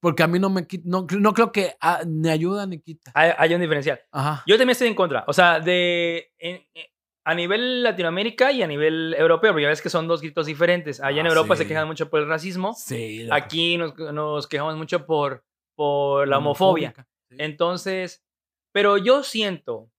[0.00, 3.10] porque a mí no me quita, no, no creo que ah, ni ayuda ni quita.
[3.14, 4.00] Hay, hay un diferencial.
[4.10, 4.42] Ajá.
[4.46, 5.24] Yo también estoy en contra.
[5.26, 6.86] O sea, de en- en-
[7.22, 11.00] a nivel Latinoamérica y a nivel europeo, porque ya ves que son dos gritos diferentes.
[11.00, 12.72] Allá en Ah, Europa se quejan mucho por el racismo.
[12.74, 13.24] Sí.
[13.24, 15.44] la- Aquí nos, nos quejamos mucho por,
[15.76, 16.94] por la homofobia.
[17.28, 17.36] Sí.
[17.38, 18.24] Entonces,
[18.72, 19.90] pero yo siento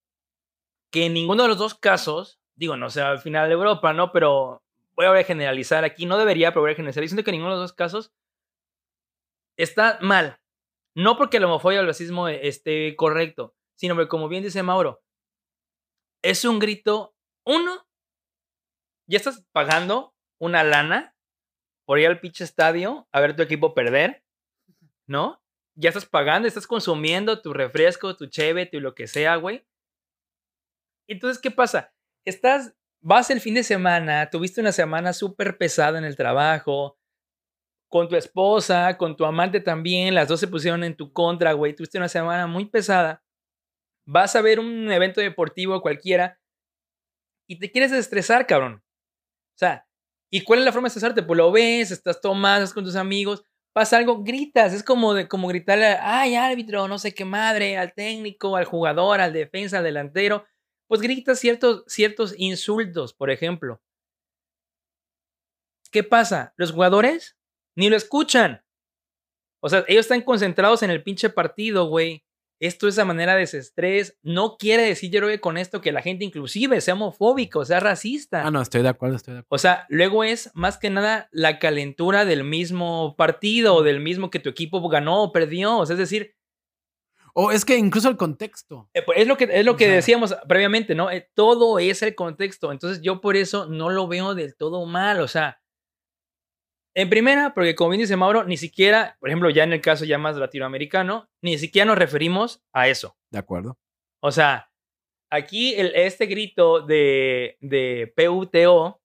[0.90, 4.10] que en ninguno de los dos casos, digo, no sé, al final de Europa, ¿no?
[4.12, 4.62] Pero
[4.96, 7.02] voy a generalizar aquí, no debería, pero voy a generalizar.
[7.04, 8.12] Yo siento que en ninguno de los dos casos
[9.56, 10.40] está mal.
[10.94, 14.62] No porque la homofobia o el racismo e- esté correcto, sino porque, como bien dice
[14.62, 15.02] Mauro,
[16.22, 17.86] es un grito, uno,
[19.08, 21.16] ya estás pagando una lana
[21.84, 24.24] por ir al pinche estadio a ver tu equipo perder,
[25.06, 25.42] ¿no?
[25.74, 29.66] Ya estás pagando, estás consumiendo tu refresco, tu cheve, tu lo que sea, güey.
[31.08, 31.92] Entonces, ¿qué pasa?
[32.24, 36.98] Estás, vas el fin de semana, tuviste una semana súper pesada en el trabajo,
[37.92, 41.74] con tu esposa, con tu amante también, las dos se pusieron en tu contra, güey,
[41.74, 43.22] tuviste una semana muy pesada.
[44.06, 46.40] Vas a ver un evento deportivo cualquiera
[47.46, 48.82] y te quieres estresar, cabrón.
[48.82, 49.86] O sea,
[50.30, 51.22] ¿y cuál es la forma de estresarte?
[51.22, 54.72] Pues lo ves, estás tomando, estás con tus amigos, pasa algo, gritas.
[54.72, 59.20] Es como, de, como gritarle, ay, árbitro, no sé qué madre, al técnico, al jugador,
[59.20, 60.46] al defensa, al delantero.
[60.88, 63.82] Pues gritas ciertos, ciertos insultos, por ejemplo.
[65.90, 66.54] ¿Qué pasa?
[66.56, 67.36] Los jugadores
[67.76, 68.62] ni lo escuchan.
[69.62, 72.24] O sea, ellos están concentrados en el pinche partido, güey.
[72.60, 74.16] Esto es a manera de desestrés.
[74.22, 77.80] No quiere decir, yo creo que con esto que la gente inclusive sea homofóbico, sea
[77.80, 78.46] racista.
[78.46, 79.54] Ah, no, estoy de acuerdo, estoy de acuerdo.
[79.56, 84.30] O sea, luego es más que nada la calentura del mismo partido o del mismo
[84.30, 85.76] que tu equipo ganó o perdió.
[85.78, 86.34] O sea, es decir,
[87.34, 88.90] O es que incluso el contexto.
[88.92, 91.10] eh, pues, es lo que, es lo O que sea- decíamos previamente, ¿no?
[91.10, 92.70] Eh, todo es el contexto.
[92.72, 95.18] Entonces yo por eso no lo veo del todo mal.
[95.20, 95.61] O sea,
[96.94, 100.04] En primera, porque como bien dice Mauro, ni siquiera, por ejemplo, ya en el caso
[100.04, 103.16] ya más latinoamericano, ni siquiera nos referimos a eso.
[103.30, 103.78] De acuerdo.
[104.20, 104.70] O sea,
[105.30, 109.00] aquí el, este grito de, de PUTO,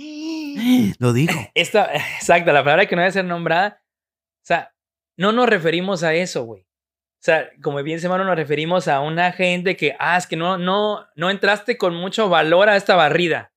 [0.98, 1.34] Lo digo.
[1.54, 4.74] esta, exacto, la palabra que no debe ser nombrada, o sea,
[5.18, 6.62] no nos referimos a eso, güey.
[6.62, 10.36] O sea, como bien dice Mauro, nos referimos a una gente que, ah, es que
[10.36, 13.52] no, no, no entraste con mucho valor a esta barrida.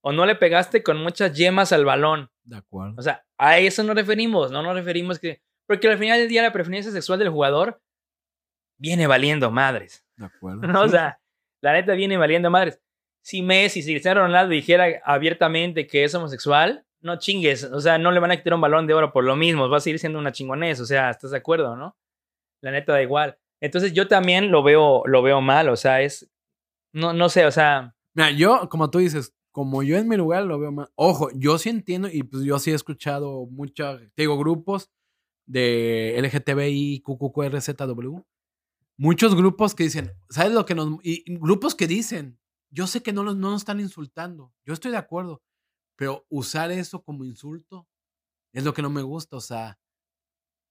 [0.00, 2.30] O no le pegaste con muchas yemas al balón.
[2.48, 2.94] De acuerdo.
[2.96, 5.42] O sea, a eso nos referimos, no nos referimos que...
[5.66, 7.82] Porque al final del día la preferencia sexual del jugador
[8.78, 10.06] viene valiendo madres.
[10.16, 10.62] De acuerdo.
[10.66, 10.80] ¿no?
[10.80, 11.20] O sea,
[11.60, 12.80] la neta viene valiendo madres.
[13.22, 17.64] Si Messi, si Cristiano Ronaldo dijera abiertamente que es homosexual, no chingues.
[17.64, 19.68] O sea, no le van a quitar un balón de oro por lo mismo.
[19.68, 20.80] Va a seguir siendo una chingonés.
[20.80, 21.98] O sea, ¿estás de acuerdo, no?
[22.62, 23.38] La neta da igual.
[23.60, 25.68] Entonces yo también lo veo, lo veo mal.
[25.68, 26.30] O sea, es...
[26.94, 27.94] No, no sé, o sea...
[28.14, 30.88] Mira, yo, como tú dices, como yo en mi lugar lo veo más.
[30.94, 34.88] Ojo, yo sí entiendo y pues yo sí he escuchado muchos, digo, grupos
[35.46, 38.20] de LGTBI, QQQRZW.
[38.98, 41.00] Muchos grupos que dicen, ¿sabes lo que nos.
[41.02, 42.38] Y grupos que dicen,
[42.70, 45.42] yo sé que no, los, no nos están insultando, yo estoy de acuerdo,
[45.96, 47.88] pero usar eso como insulto
[48.52, 49.76] es lo que no me gusta, o sea.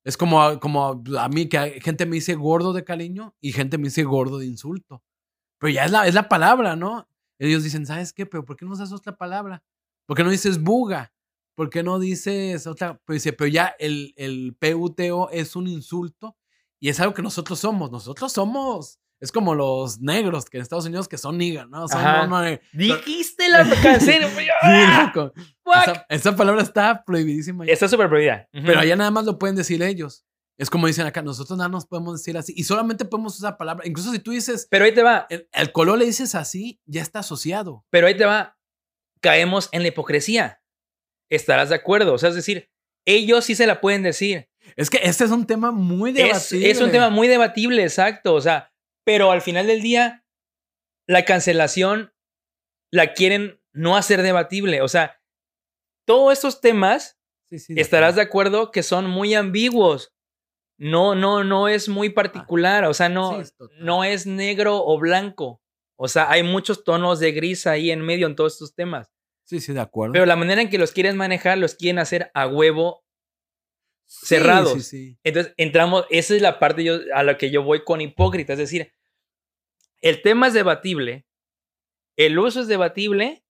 [0.06, 3.90] Es como, como a mí que gente me dice gordo de cariño y gente me
[3.90, 5.04] dice gordo de insulto.
[5.60, 7.10] Pero ya es la, es la palabra, ¿no?
[7.40, 8.26] Ellos dicen, ¿sabes qué?
[8.26, 9.64] Pero ¿por qué no usas otra palabra?
[10.06, 11.14] ¿Por qué no dices buga?
[11.56, 13.00] ¿Por qué no dices otra?
[13.06, 16.38] Pero dice, pero ya el, el PUTO es un insulto
[16.80, 17.92] y es algo que nosotros somos.
[17.92, 21.88] Nosotros somos, es como los negros que en Estados Unidos que son niggas, ¿no?
[21.88, 24.24] Son, no, no, Dijiste la canción.
[24.36, 24.46] sí,
[25.04, 25.34] loco.
[25.66, 27.66] Esa, esa palabra está prohibidísima.
[27.66, 28.48] Está súper prohibida.
[28.54, 28.64] Ujú.
[28.68, 30.27] Pero allá nada más lo pueden decir ellos.
[30.58, 32.54] Es como dicen acá, nosotros nada nos podemos decir así.
[32.56, 33.86] Y solamente podemos usar palabra.
[33.88, 35.28] Incluso si tú dices, Pero ahí te va.
[35.30, 37.86] el, color le dices así, ya está asociado.
[37.92, 38.58] Pero ahí te va.
[39.22, 40.62] Caemos en la hipocresía.
[41.30, 42.14] Estarás de acuerdo.
[42.14, 42.72] O sea, es decir,
[43.06, 44.50] ellos sí se la pueden decir.
[44.76, 46.72] Es que este es un tema muy Es, debatible.
[46.72, 48.34] es un tema muy debatible, exacto.
[48.34, 48.74] O sea,
[49.06, 50.26] pero al final del día,
[51.08, 52.14] la cancelación
[52.92, 54.82] la quieren no hacer debatible.
[54.82, 55.22] O sea,
[56.06, 57.18] todos estos temas
[57.50, 60.14] Sí, sí, estarás de acuerdo que son muy ambiguos.
[60.78, 62.86] No, no, no es muy particular.
[62.86, 65.62] O sea, no, Sí, no es negro o blanco.
[65.96, 69.12] O sea, hay muchos tonos de gris ahí en medio en todos estos temas.
[69.44, 70.14] Sí, sí, de acuerdo.
[70.14, 73.04] Pero la manera en que los quieren manejar, los quieren hacer a huevo.
[74.06, 74.74] Sí, cerrados.
[74.74, 75.20] Sí, sí.
[75.24, 78.54] Entonces, entramos, esa es la parte yo, a la que yo voy con hipócrita.
[78.54, 78.94] Es decir,
[80.02, 81.26] el tema es debatible,
[82.16, 83.44] el uso es debatible,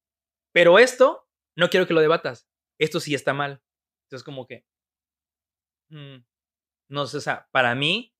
[0.52, 2.48] pero esto no quiero que lo debatas.
[2.78, 3.62] Esto sí está mal.
[4.04, 4.64] Entonces, como que.
[5.90, 6.18] mm,
[6.88, 8.14] no sé, o sea, para mí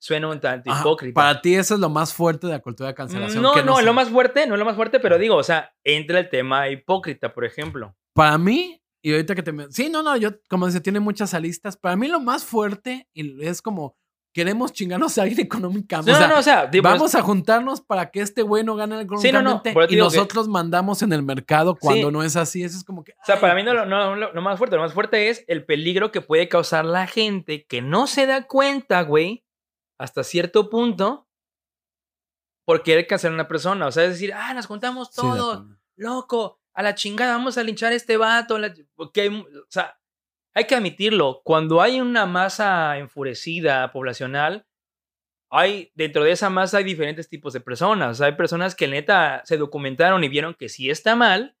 [0.00, 1.14] suena un tanto Ajá, hipócrita.
[1.14, 3.42] Para ti eso es lo más fuerte de la cultura de cancelación.
[3.42, 5.36] no, que no, es se- lo más fuerte, no es lo más fuerte, pero digo,
[5.36, 7.96] o sea, entra el tema hipócrita, por ejemplo.
[8.14, 9.52] Para mí, y ahorita que te...
[9.70, 11.76] Sí, no, no, yo, como dice, tiene muchas aristas.
[11.76, 13.96] Para mí lo más fuerte y es como,
[14.32, 16.10] queremos chingarnos a alguien económicamente.
[16.12, 18.76] No, o sea, no, o sea, digo, Vamos a juntarnos para que este güey no
[18.76, 22.12] gane Sí, no, no, económicamente te y que- nosotros mandamos en el mercado cuando Sí.
[22.12, 22.62] no es así.
[22.64, 23.12] Eso es como que...
[23.12, 25.44] O sea, para mí no, lo- no, lo- lo más fuerte, lo más fuerte es
[25.48, 29.44] el peligro que puede causar la gente que no se da cuenta, güey,
[29.98, 31.28] hasta cierto punto,
[32.64, 33.86] por querer cancelar a una persona.
[33.86, 35.64] O sea, es decir, ah, nos juntamos sí, todos,
[35.96, 38.58] loco, a la chingada, vamos a linchar a este vato.
[38.58, 39.98] la ch- Porque hay mu- o sea,
[40.54, 44.66] hay que admitirlo, cuando hay una masa enfurecida poblacional,
[45.50, 48.20] hay, dentro de esa masa hay diferentes tipos de personas.
[48.22, 51.56] Hay personas que neta se documentaron y vieron que sí está mal,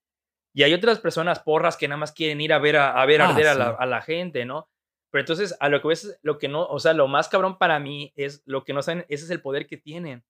[0.54, 3.22] y hay otras personas porras que nada más quieren ir a ver a, a ver
[3.22, 4.68] Ah, arder a, la, a la gente, ¿no?
[5.10, 7.78] Pero entonces, a lo que ves, lo que no, o sea, lo más cabrón para
[7.78, 10.24] mí es lo que no saben, ese es el poder que tienen.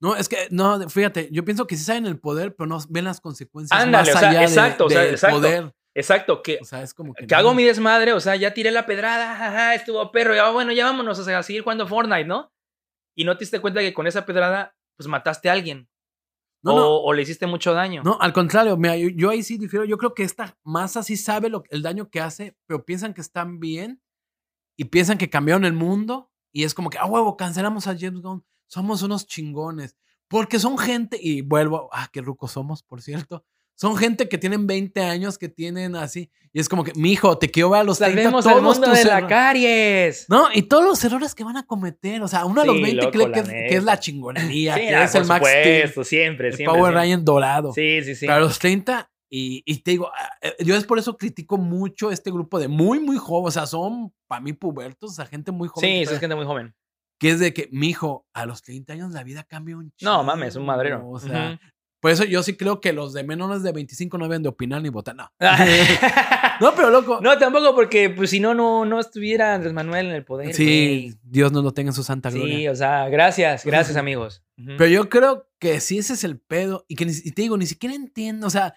[0.00, 3.04] No, es que, no, fíjate, yo pienso que sí saben el poder, pero no ven
[3.04, 5.36] las consecuencias Ándale, más o sea, allá de- exacto, o sea, del exacto.
[5.36, 5.72] poder.
[5.94, 7.26] Exacto, que, O sea, es como que...
[7.26, 7.54] que hago no.
[7.54, 11.18] mi desmadre, o sea, ya tiré la pedrada, jaja, estuvo perro, ya bueno, ya vámonos
[11.18, 12.52] o sea, a seguir jugando Fortnite, ¿no?
[13.14, 15.88] Y no te diste cuenta que con esa pedrada, pues mataste a alguien.
[16.62, 18.02] No, o, no, o le hiciste mucho daño.
[18.04, 19.84] No, al contrario, mira, yo, yo ahí sí difiero.
[19.84, 23.20] Yo creo que esta masa sí sabe lo, el daño que hace, pero piensan que
[23.20, 24.00] están bien
[24.76, 28.20] y piensan que cambiaron el mundo y es como que, ah, huevo, cancelamos a James
[28.20, 28.44] Gunn.
[28.66, 29.96] Somos unos chingones.
[30.28, 33.44] Porque son gente, y vuelvo, ah, qué rucos somos, por cierto.
[33.82, 36.30] Son gente que tienen 20 años, que tienen así.
[36.52, 38.86] Y es como que, mijo, te quiero ver a los 30 Salvemos el todos mundo
[38.90, 39.28] tus de la errores".
[39.28, 40.26] caries.
[40.28, 42.22] No, y todos los errores que van a cometer.
[42.22, 43.84] O sea, uno a los Sí, 20 loco, cree que es, que es neta.
[43.86, 46.78] la chingonería, Sí, que ah, es el Max Steel, siempre, el siempre.
[46.78, 46.94] Power.
[46.94, 47.72] Ryan dorado.
[47.72, 48.26] Sí, sí, sí.
[48.26, 51.58] Pero a los 30, y, y te digo, ah, eh, yo es por eso critico
[51.58, 53.48] mucho este grupo de muy, muy jóvenes.
[53.48, 55.90] O sea, son para mí pubertos, o sea, gente muy joven.
[56.06, 56.72] Sí, es gente muy joven.
[57.18, 60.54] que es de que, mijo, a los 30 años la vida cambia un No, mames,
[60.54, 61.08] un madrero.
[61.08, 61.58] O sea.
[62.02, 64.82] Por eso yo sí creo que los de menores de 25 no deben de opinar
[64.82, 65.14] ni votar.
[65.14, 65.32] No.
[66.60, 67.20] no, pero loco.
[67.22, 70.52] No, tampoco porque pues si no, no, no estuviera Andrés Manuel en el poder.
[70.52, 72.56] sí, Dios nos lo tenga en su santa gloria.
[72.56, 74.42] Sí, o sea, gracias, gracias amigos.
[74.56, 77.56] Pero yo creo que si ese es el pedo y que ni, y te digo,
[77.56, 78.74] ni siquiera entiendo, o sea,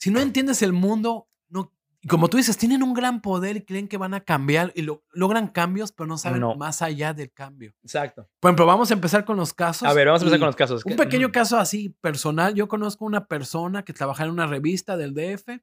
[0.00, 1.72] si no entiendes el mundo, no,
[2.08, 5.04] como tú dices, tienen un gran poder y creen que van a cambiar y lo,
[5.12, 7.74] logran cambios, pero no saben más allá del cambio.
[7.82, 8.26] Exacto.
[8.40, 9.86] Por ejemplo, vamos a empezar con los casos.
[9.86, 10.84] A ver, vamos a empezar con los casos.
[10.86, 12.54] Un pequeño caso así personal.
[12.54, 15.60] Yo conozco una persona que trabajaba en una revista del DF.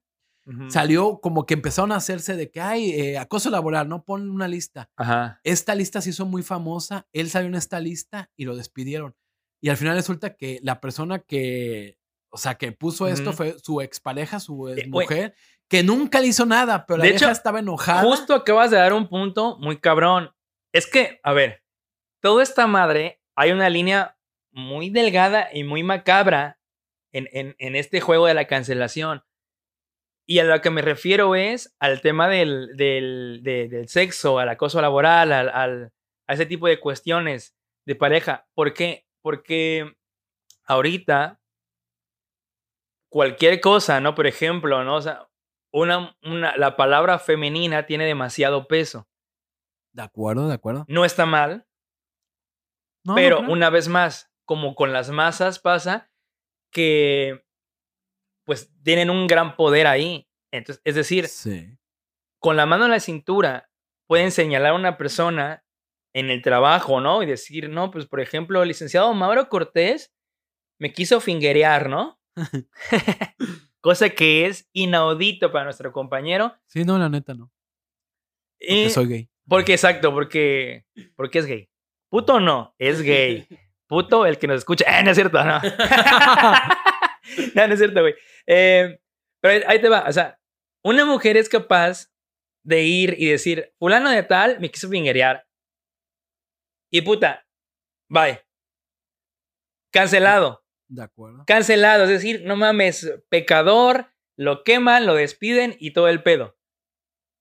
[0.70, 4.06] Salió como que empezaron a hacerse de que hay eh, acoso laboral, ¿no?
[4.06, 4.90] Pon una lista.
[4.96, 5.42] Ajá.
[5.44, 7.06] Esta lista se hizo muy famosa.
[7.12, 9.14] Él salió en esta lista y lo despidieron.
[9.60, 11.98] Y al final resulta que la persona que,
[12.30, 15.36] o sea, que puso esto fue su expareja, su ex mujer
[15.70, 18.02] que nunca le hizo nada, pero la de hecho, estaba enojada.
[18.02, 20.34] Justo acabas de dar un punto muy cabrón.
[20.74, 21.64] Es que, a ver,
[22.22, 24.18] toda esta madre, hay una línea
[24.52, 26.60] muy delgada y muy macabra
[27.12, 29.24] en, en, este juego de la cancelación.
[30.26, 34.82] Y a lo que me refiero es al tema del, del, del sexo, al acoso
[34.82, 35.94] laboral, al, al,
[36.28, 38.48] a ese tipo de cuestiones de pareja.
[38.54, 39.06] ¿Por qué?
[39.22, 39.96] Porque
[40.66, 41.40] ahorita
[43.10, 44.16] cualquier cosa, ¿no?
[44.16, 44.96] Por ejemplo, ¿no?
[44.96, 45.27] O sea,
[45.82, 49.08] una, una, la palabra femenina tiene demasiado peso.
[49.94, 50.86] De acuerdo, de acuerdo.
[50.88, 51.66] No está mal.
[53.16, 56.12] pero una vez más, como con las masas pasa,
[56.72, 57.46] que
[58.46, 60.28] pues tienen un gran poder ahí.
[60.52, 61.28] Entonces, es decir,
[62.40, 63.70] con la mano en la cintura
[64.08, 65.66] pueden señalar a una persona
[66.14, 67.22] en el trabajo, ¿no?
[67.22, 70.14] Y decir, no, pues por ejemplo, el licenciado Mauro Cortés
[70.80, 72.20] me quiso fingerear, ¿no?
[73.88, 76.54] cosa que es inaudito para nuestro compañero.
[76.66, 77.54] Sí, no, la neta no.
[78.60, 79.30] Porque soy gay.
[79.48, 80.84] Porque, exacto, porque,
[81.16, 81.70] porque es gay.
[82.10, 83.48] Puto no, es gay.
[83.88, 84.84] Puto el que nos escucha.
[85.00, 85.62] Eh, no es cierto, no.
[87.56, 88.14] no, no es cierto, güey.
[88.46, 89.00] Eh,
[89.40, 90.38] pero ahí te va, o sea,
[90.84, 92.12] una mujer es capaz
[92.66, 95.48] de ir y decir, fulano de tal me quiso fingerear.
[96.92, 97.48] Y puta,
[98.10, 98.44] bye.
[99.94, 100.67] Cancelado.
[100.88, 101.44] De acuerdo.
[101.46, 106.58] Cancelado, es decir, no mames, pecador, lo queman, lo despiden y todo el pedo.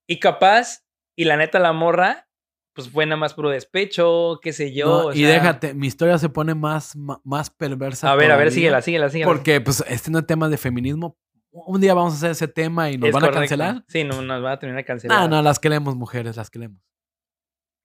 [0.09, 2.29] Y capaz, y la neta la morra,
[2.75, 5.13] pues fue nada más puro despecho, qué sé yo.
[5.13, 8.13] y déjate, mi historia se pone más, más perversa.
[8.13, 9.33] A ver, a ver, síguela, síguela, síguela.
[9.33, 11.17] Porque, pues, este no es tema de feminismo.
[11.51, 13.85] Un día vamos a hacer ese tema y nos van a cancelar.
[13.89, 15.19] Sí, no, nos van a terminar cancelar.
[15.19, 16.86] Ah, no, las queremos, mujeres, las queremos.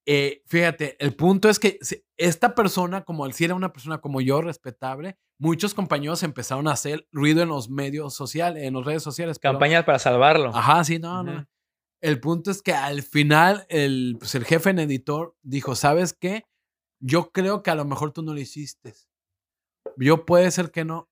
[0.06, 1.80] Eh, fíjate, el punto es que
[2.18, 7.08] esta persona, como si era una persona como yo, respetable, muchos compañeros empezaron a hacer
[7.12, 9.40] ruido en los medios sociales, en las redes sociales.
[9.40, 10.50] Campañas para salvarlo.
[10.56, 11.48] Ajá, sí, no, no.
[12.02, 16.46] El punto es que al final el, pues el jefe en editor dijo, ¿sabes qué?
[17.00, 18.96] Yo creo que a lo mejor tú no lo hiciste.
[19.98, 21.11] Yo puede ser que no,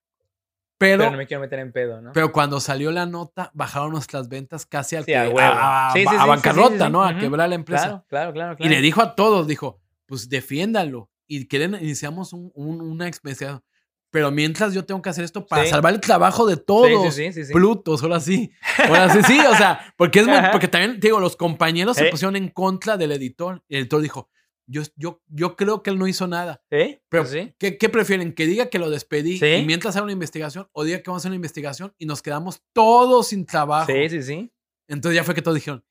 [0.79, 2.13] pero, no me quiero meter en pedo, ¿no?
[2.13, 7.03] Pero cuando salió la nota, bajaron nuestras ventas casi al que, a, a, bancarrota, ¿no?
[7.03, 8.05] A quebrar la empresa.
[8.07, 11.09] Claro, claro, claro, Y le dijo a todos, dijo, pues defiéndalo.
[11.27, 13.61] Y quieren, iniciamos un, una experiencia.
[14.09, 17.13] Pero mientras yo tengo que hacer esto para salvar el trabajo de todos.
[17.13, 18.49] Sí, sí, sí, Plutos, ahora sí.
[18.77, 22.47] Ahora sí, sí, o sea, porque es porque también, digo, los compañeros se pusieron en
[22.47, 23.61] contra del editor.
[23.67, 24.29] Y el editor dijo,
[24.69, 26.63] yo, yo, yo creo que él no hizo nada.
[26.69, 27.01] ¿Eh?
[27.09, 27.53] Pero, sí.
[27.57, 28.33] ¿qué, prefieren?
[28.33, 31.23] ¿Que diga que lo despedí y mientras haga una investigación o diga que vamos a
[31.23, 33.91] hacer una investigación y nos quedamos todos sin trabajo?
[33.91, 34.53] Sí, sí, sí.
[34.87, 35.83] Entonces ya fue que todos dijeron,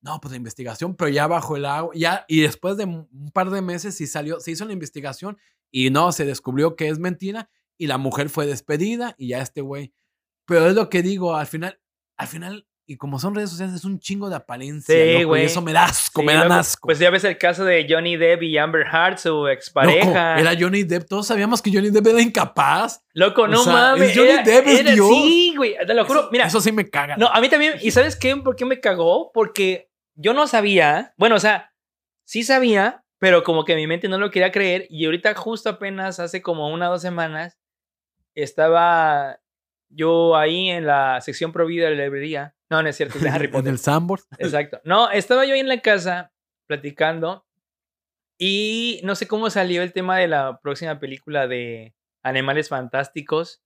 [0.00, 3.50] no, pues la investigación, pero ya bajo el agua, ya, y después de un par
[3.50, 5.38] de meses sí salió, se hizo la investigación
[5.70, 7.48] y no, se descubrió que es mentira
[7.78, 9.94] y la mujer fue despedida y ya este güey.
[10.46, 11.80] Pero es lo que digo, al final,
[12.16, 14.94] al final y como son redes sociales, es un chingo de apariencia.
[14.94, 15.42] Sí, güey.
[15.42, 16.86] Y eso me da asco, me da asco.
[16.86, 20.38] Pues ya ves el caso de Johnny Depp y Amber Heard, su expareja.
[20.38, 21.08] era Johnny Depp.
[21.08, 23.02] Todos sabíamos que Johnny Depp era incapaz.
[23.14, 24.14] Loco, no mames.
[24.14, 25.08] Johnny Depp, es Dios.
[25.08, 25.76] Sí, güey.
[25.86, 26.28] Te lo juro.
[26.30, 26.46] Mira.
[26.46, 27.16] Eso sí me caga.
[27.16, 27.74] No, a mí también.
[27.80, 28.36] ¿Y sabes qué?
[28.36, 29.30] ¿Por qué me cagó?
[29.32, 31.14] Porque yo no sabía.
[31.16, 31.72] Bueno, o sea,
[32.24, 34.86] sí sabía, pero como que mi mente no lo quería creer.
[34.90, 37.58] Y ahorita, justo apenas hace como una o dos semanas,
[38.34, 39.40] estaba
[39.88, 42.54] yo ahí en la sección prohibida de la librería.
[42.74, 43.68] No, no es cierto, es de Harry Potter.
[43.68, 44.20] en el.
[44.38, 44.80] Exacto.
[44.84, 46.32] No, estaba yo ahí en la casa
[46.66, 47.46] platicando
[48.36, 51.94] y no sé cómo salió el tema de la próxima película de
[52.24, 53.62] Animales Fantásticos.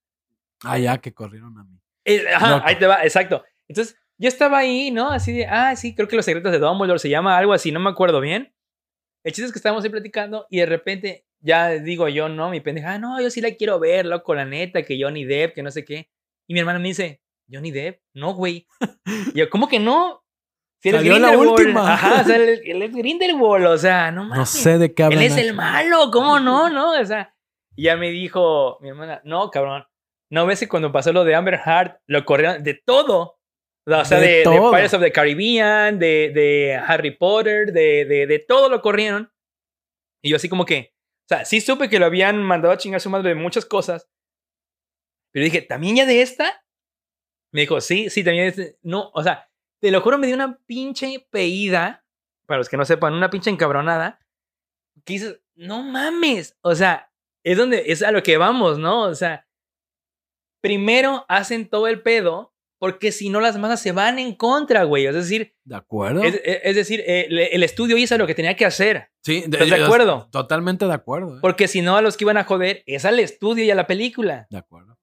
[0.63, 1.81] Ah, ya, que corrieron a mí.
[2.05, 3.43] Eh, ajá, ahí te va, exacto.
[3.67, 5.09] Entonces, yo estaba ahí, ¿no?
[5.09, 7.79] Así de, ah, sí, creo que Los Secretos de Dumbledore se llama algo así, no
[7.79, 8.53] me acuerdo bien.
[9.23, 12.59] El chiste es que estábamos ahí platicando y de repente ya digo yo, no, mi
[12.59, 15.63] pendeja, ah, no, yo sí la quiero ver, loco, la neta, que Johnny Depp, que
[15.63, 16.11] no sé qué.
[16.47, 17.21] Y mi hermano me dice,
[17.51, 18.67] Johnny Depp, no, güey.
[19.33, 20.23] Y yo, ¿cómo que no?
[20.81, 21.93] Si eres Salió la última.
[21.93, 24.37] Ajá, o sea, él, es Grindelwald, o sea, no mames.
[24.37, 25.21] No sé de qué hablan.
[25.21, 26.99] Él es el malo, ¿cómo no, no?
[26.99, 27.35] O sea,
[27.75, 29.85] y ya me dijo mi hermana, no, cabrón,
[30.31, 33.39] ¿No ves que cuando pasó lo de Amber Heard, lo corrieron de todo?
[33.85, 34.43] O sea, De de, de.
[34.43, 39.31] Pirates of the Caribbean, de, de Harry Potter, de, de, de todo lo corrieron.
[40.21, 40.93] Y yo así como que,
[41.25, 44.07] o sea, sí supe que lo habían mandado a chingar su madre de muchas cosas.
[45.31, 46.63] Pero dije, ¿también ya de esta?
[47.51, 48.53] Me dijo, sí, sí, también.
[48.81, 52.05] No, o sea, te lo juro, me dio una pinche peída,
[52.45, 54.19] para los que no sepan, una pinche encabronada,
[55.05, 57.11] que dices, no mames, o sea,
[57.43, 59.03] es donde, es a lo que vamos, ¿no?
[59.03, 59.47] O sea,
[60.61, 65.05] primero hacen todo el pedo, porque si no las masas se van en contra, güey.
[65.05, 66.23] Es decir, ¿De acuerdo?
[66.23, 69.09] es, es- es decir, eh, el estudio hizo lo que tenía que hacer.
[69.21, 70.29] sí, ¿Estás de acuerdo?
[70.31, 71.37] Totalmente de acuerdo.
[71.37, 71.39] ¿eh?
[71.41, 73.87] Porque si no, a los que iban a joder es al estudio y a la
[73.87, 74.47] película.
[74.49, 74.97] De acuerdo.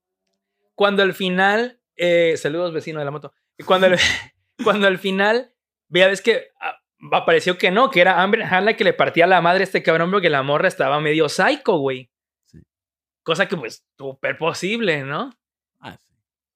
[0.75, 3.33] Cuando al final, eh, saludos vecino de la moto,
[3.65, 3.89] cuando
[4.65, 5.53] cuando al final,
[5.89, 6.77] vea, ves que ah,
[7.13, 9.83] apareció que no, que era Amber Heard la que le partía la madre a este
[9.83, 12.11] cabrón porque la morra estaba medio psycho, güey.
[12.45, 12.59] Sí.
[13.23, 15.31] Cosa que pues súper posible, ¿no?
[15.81, 16.15] Ah, sí.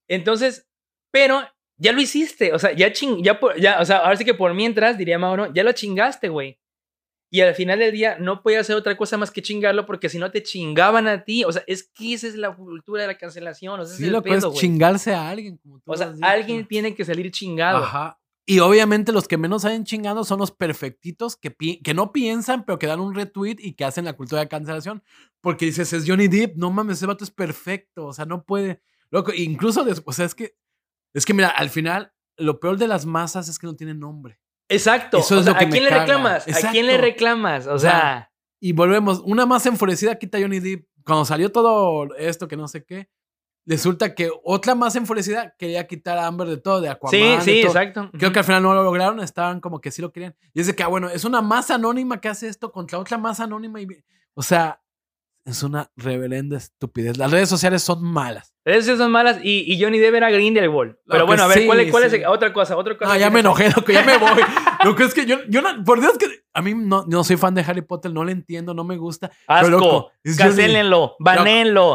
[0.08, 0.68] Entonces,
[1.10, 1.42] pero
[1.76, 4.34] ya lo hiciste, o sea, ya ching, ya, por- ya, o sea, ahora sí que
[4.34, 6.59] por mientras, diría Mauro, ya lo chingaste, güey.
[7.32, 10.18] Y al final del día no podía hacer otra cosa más que chingarlo porque si
[10.18, 13.16] no te chingaban a ti, o sea, es que esa es la cultura de la
[13.18, 15.56] cancelación, o sea, Sí, es el lo que es chingarse a alguien.
[15.58, 16.26] Como tú O sea, dicho.
[16.26, 17.78] alguien tiene que salir chingado.
[17.84, 18.16] Ajá.
[18.46, 22.64] Y obviamente los que menos saben chingado son los perfectitos que, pi- que no piensan,
[22.64, 25.04] pero que dan un retweet y que hacen la cultura de cancelación.
[25.40, 28.06] Porque dices, es Johnny Depp, no mames, ese vato es perfecto.
[28.06, 28.82] O sea, no puede.
[29.12, 30.56] Loco, incluso después, o sea, es que,
[31.14, 34.40] es que mira, al final, lo peor de las masas es que no tienen nombre.
[34.70, 35.18] Exacto.
[35.18, 36.00] Eso o es sea, lo que ¿A me quién le caga.
[36.02, 36.64] reclamas?
[36.64, 37.66] ¿A quién le reclamas?
[37.66, 40.86] O sea, Y volvemos, una más enfurecida quita Johnny Depp.
[41.04, 43.08] Cuando salió todo esto, que no sé qué,
[43.66, 47.10] resulta que otra más enfurecida quería quitar a Amber de todo, de Aquaman.
[47.12, 47.72] sí, de sí, todo.
[47.72, 48.10] exacto.
[48.18, 50.34] Creo que al final no lo lograron, estaban como que sí lo querían.
[50.52, 53.18] Y es de que, ah, bueno, es una masa anónima que hace esto contra otra
[53.18, 53.80] masa anónima.
[53.80, 53.86] Y,
[54.34, 54.80] o sea,
[55.44, 57.16] es una reverenda estupidez.
[57.16, 58.54] Las redes sociales son malas.
[58.64, 60.96] Esas son malas y, y Johnny Depp era Grindelwald.
[61.06, 62.16] Pero bueno, a ver, sí, ¿cuál, es- cuál sí.
[62.16, 62.76] es otra cosa?
[62.76, 64.42] Otra cosa que ya me enojé, loco, ya me voy.
[64.84, 67.36] Lo que es que yo, yo no- por Dios que a mí no, no soy
[67.36, 69.30] fan de Harry Potter, no le entiendo, no me gusta.
[69.46, 71.16] Asco, loco, cancelenlo.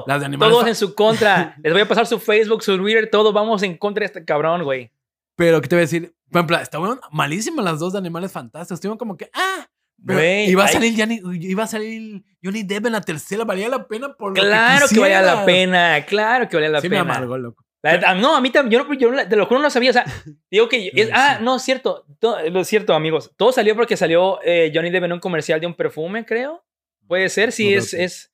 [0.07, 1.55] Las de animales Todos en su contra.
[1.63, 3.31] Les voy a pasar su Facebook, su Twitter, todo.
[3.31, 4.91] Vamos en contra de este cabrón, güey.
[5.35, 6.15] Pero, ¿qué te voy a decir?
[6.31, 8.77] Por ejemplo, estaban malísimas las dos de Animales Fantásticos.
[8.77, 9.67] Estuvieron como que, ah,
[10.05, 13.69] pero Güey, iba a salir Johnny, iba a salir Johnny Depp en la tercera, valía
[13.69, 16.97] la pena por lo Claro que, valía la pena, claro que valía la sí me
[16.97, 17.01] pena.
[17.13, 17.63] amargó, loco.
[17.83, 19.91] La no, a mí también, yo, no- yo no- te lo juro, no lo sabía.
[19.91, 20.05] O sea,
[20.49, 20.89] digo que.
[20.93, 22.03] es- ah, no, es cierto.
[22.19, 23.31] to- lo es cierto, amigos.
[23.37, 26.65] Todo salió porque salió eh, Johnny Depp en un comercial de un perfume, creo.
[27.07, 28.31] Puede ser, sí, No es, que- es.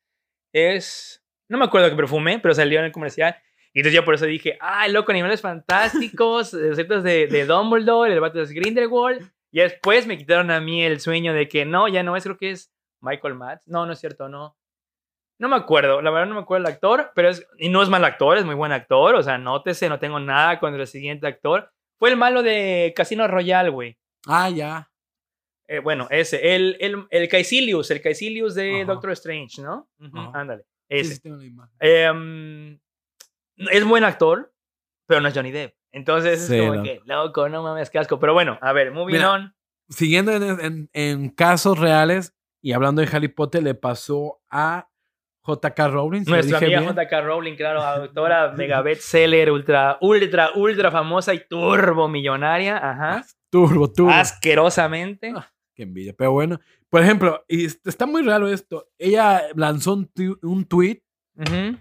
[0.53, 1.23] Es.
[1.49, 3.35] No me acuerdo qué perfume, pero salió en el comercial.
[3.73, 8.19] Y entonces yo por eso dije, ay, loco, animales fantásticos, recetas de, de Dumbledore, el
[8.19, 9.29] vato es Grindelwald.
[9.51, 12.37] Y después me quitaron a mí el sueño de que no, ya no es, creo
[12.37, 12.71] que es
[13.01, 13.67] Michael Matz.
[13.67, 14.57] No, no es cierto, no.
[15.39, 17.89] No me acuerdo, la verdad no me acuerdo el actor, pero es, y no es
[17.89, 21.25] mal actor, es muy buen actor, o sea, nótese, no tengo nada contra el siguiente
[21.25, 21.71] actor.
[21.97, 23.97] Fue el malo de Casino Royale, güey.
[24.27, 24.91] Ah, ya.
[25.67, 28.85] Eh, bueno, ese, el, el, el Caecilius, el Caecilius de Ajá.
[28.93, 29.89] Doctor Strange, ¿no?
[30.33, 31.15] Ándale, Sí, ese.
[31.15, 31.75] sí imagen.
[31.79, 32.79] Em,
[33.57, 34.53] es buen actor,
[35.07, 35.73] pero no es Johnny Depp.
[35.91, 38.19] Entonces Sí, es como que, loco, no mames, qué asco.
[38.19, 39.53] Pero bueno, a ver, moving Mira, on.
[39.89, 44.87] Siguiendo en, en- en casos reales y hablando de Harry Potter, le pasó a
[45.43, 45.87] J.K.
[45.89, 46.21] Rowling.
[46.23, 46.83] ¿sí lo Nuestra amiga?
[46.83, 47.21] J.K.
[47.21, 52.77] Rowling, claro, autora mega bestseller, ultra, ultra, ultra famosa y turbo millonaria.
[52.77, 53.25] Ajá.
[53.49, 54.11] Turbo, turbo.
[54.11, 55.33] Asquerosamente.
[55.35, 55.51] Ah.
[55.75, 56.13] Qué envidia.
[56.17, 58.87] Pero bueno, por ejemplo, y est- está muy raro esto.
[58.97, 61.01] Ella lanzó un, tu- un tweet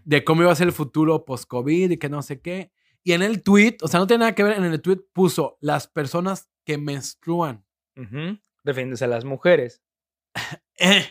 [0.05, 2.71] de cómo iba a ser el futuro post-COVID y que no sé qué.
[3.05, 5.57] Y en el tweet, o sea, no tiene nada que ver, en el tweet puso
[5.61, 7.65] las personas que menstruan.
[8.65, 9.83] Defiéndese a las mujeres.
[10.83, 11.07] Eh,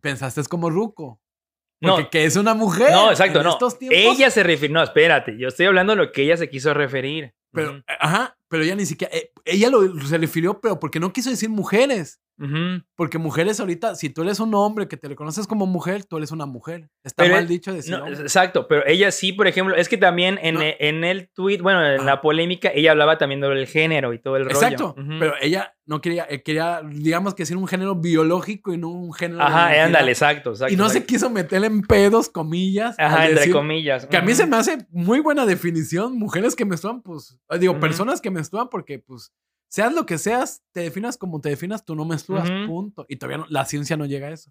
[0.00, 1.20] pensaste es como Ruco.
[1.80, 1.96] No.
[1.96, 2.92] Porque que es una mujer.
[2.92, 3.50] No, exacto, en no.
[3.50, 3.98] estos tiempos.
[3.98, 4.72] Ella se refiere.
[4.72, 5.36] No, espérate.
[5.36, 7.34] Yo estoy hablando de lo que ella se quiso referir.
[7.50, 7.82] Pero, Ujú.
[7.98, 9.16] ajá, pero ella ni siquiera.
[9.16, 12.20] eh, ella lo, se refirió, pero porque no quiso decir mujeres.
[12.96, 16.32] Porque mujeres ahorita, si tú eres un hombre que te reconoces como mujer, tú eres
[16.32, 16.90] una mujer.
[17.04, 17.92] Está Pero mal es- dicho decir.
[17.96, 18.20] No, hombre.
[18.20, 20.62] exacto, pero ella sí, por ejemplo, es que también en, No.
[20.62, 24.36] e- en el tweet, bueno, en la polémica, ella hablaba también del género y todo
[24.38, 24.56] el rollo.
[24.56, 28.88] Exacto, pero ella no quería, eh, quería, digamos que decir un género biológico y no
[28.88, 29.42] un género.
[29.42, 30.72] Ajá, ándale, exacto, exacto.
[30.74, 31.06] Y no se exacto.
[31.12, 32.96] quiso meter en pedos, comillas.
[32.98, 34.06] Ajá, entre decir- comillas.
[34.06, 36.18] Que a mí se me hace muy buena definición.
[36.18, 37.38] Mujeres que menstruan, pues.
[37.50, 39.32] eh, Digo, personas que menstruan porque, pues.
[39.68, 42.66] Seas lo que seas, te definas como te definas, tú no menstruas, Ujú.
[42.66, 43.06] punto.
[43.08, 44.50] Y todavía no- la ciencia no llega a eso.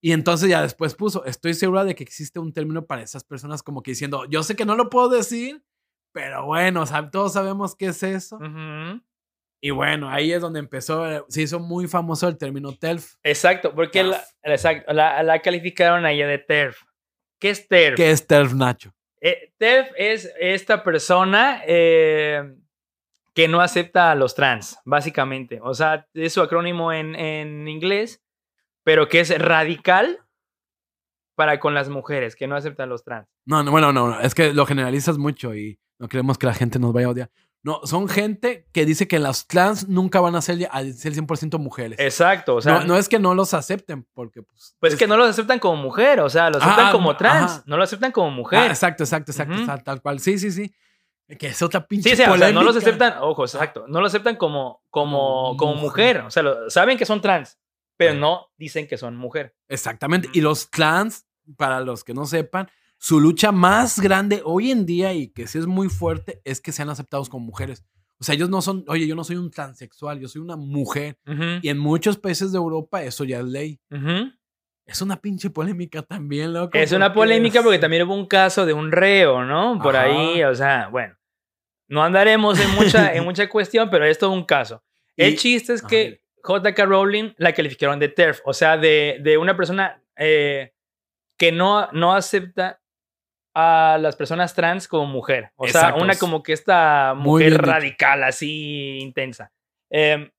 [0.00, 3.62] Y entonces ya después puso, estoy segura de que existe un término para esas personas
[3.62, 5.62] como que diciendo, yo sé que no lo puedo decir,
[6.12, 8.36] pero bueno, todos sabemos qué es eso.
[8.36, 9.02] Ujú.
[9.60, 13.16] Y bueno, ahí es donde empezó, se hizo muy famoso el término TELF.
[13.24, 16.80] Exacto, porque la, exacto, la, la calificaron a ella de TERF.
[17.40, 17.96] ¿Qué es TERF?
[17.96, 18.94] ¿Qué es TERF, Nacho?
[19.20, 22.54] Eh, TERF es esta persona eh,
[23.34, 25.60] que no acepta a los trans, básicamente.
[25.62, 28.22] O sea, es su acrónimo en, en inglés,
[28.84, 30.18] pero que es radical
[31.34, 33.28] para con las mujeres, que no acepta a los trans.
[33.46, 36.54] No, no, bueno, no, no, es que lo generalizas mucho y no queremos que la
[36.54, 37.30] gente nos vaya a odiar.
[37.68, 41.58] No, son gente que dice que las trans nunca van a ser al ser 100%
[41.58, 41.98] mujeres.
[42.00, 44.74] Exacto, o sea, no, no es que no los acepten, porque pues...
[44.80, 47.50] pues es que no los aceptan como mujer, o sea, lo aceptan Ah, como trans,
[47.52, 47.62] ajá.
[47.66, 48.58] no lo aceptan como mujer.
[48.60, 49.66] Ah, exacto, exacto, exacto, Ujú.
[49.66, 50.18] tal, tal cual.
[50.20, 50.72] Sí, sí, sí.
[51.38, 52.78] Que es otra pinche Sí, sí, o sea, no los polémica.
[53.06, 56.20] aceptan, ojo, exacto, no lo aceptan como, como, Como mujer.
[56.22, 57.58] O sea, lo- saben que son trans,
[57.98, 58.16] pero Ah.
[58.16, 59.54] no dicen que son mujer.
[59.68, 60.30] Exactamente.
[60.32, 61.26] Y los trans,
[61.58, 65.58] para los que no sepan, su lucha más grande hoy en día y que sí
[65.58, 67.84] es muy fuerte es que sean aceptados como mujeres.
[68.20, 71.16] O sea, ellos no son, oye, yo no soy un transexual, yo soy una mujer.
[71.26, 73.80] Ujú, Y en muchos países de Europa eso ya es ley.
[73.90, 74.32] ujú.
[74.84, 76.76] Es una pinche polémica también, loco.
[76.78, 79.78] Es una polémica es- porque también hubo un caso de un reo, ¿no?
[79.82, 80.06] Por Ajá.
[80.06, 81.14] ahí, o sea, bueno,
[81.88, 84.82] no andaremos en mucha, en mucha cuestión, pero es todo un caso.
[85.14, 86.22] El Y- chiste es Ajá, que.
[86.42, 90.72] JK Rowling la calificaron de TERF, o sea, de, de una persona eh,
[91.36, 92.80] que no, no acepta
[93.60, 95.50] a las personas trans como mujer.
[95.56, 99.50] O sea, una como que esta mujer radical, así intensa.
[99.90, 100.30] Em,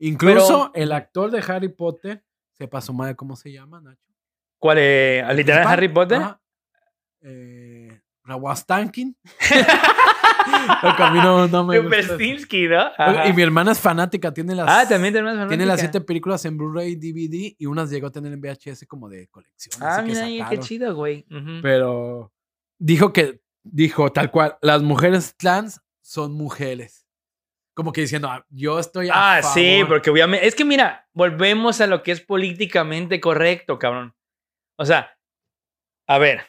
[0.00, 4.12] Incluso pero- el actor de Harry Potter, sepa su madre cómo se llama, Nacho.
[4.58, 5.34] ¿Cuál es?
[5.36, 6.20] ¿Literal Harry Potter?
[7.22, 7.93] Eh,
[8.24, 9.16] Rawastankin.
[10.82, 12.78] Loco, a mí no, no me gusta ¿no?
[12.98, 13.28] Ajá.
[13.28, 14.68] Y mi hermana es fanática, tiene las.
[14.68, 15.92] Ah, también tenemos Tiene las fanática.
[15.92, 19.82] siete películas en Blu-ray, DVD y unas llegó a tener en VHS como de colección.
[19.82, 21.26] Ah, así mira, qué chido, güey.
[21.62, 22.32] Pero
[22.78, 27.06] dijo que, dijo tal cual, las mujeres trans son mujeres.
[27.76, 29.88] Como que diciendo, "Ah, yo estoy a Ah, sí, favor".
[29.96, 30.46] porque obviamente.
[30.46, 34.14] Es que mira, volvemos a lo que es políticamente correcto, cabrón.
[34.78, 35.10] O sea,
[36.06, 36.42] a ver.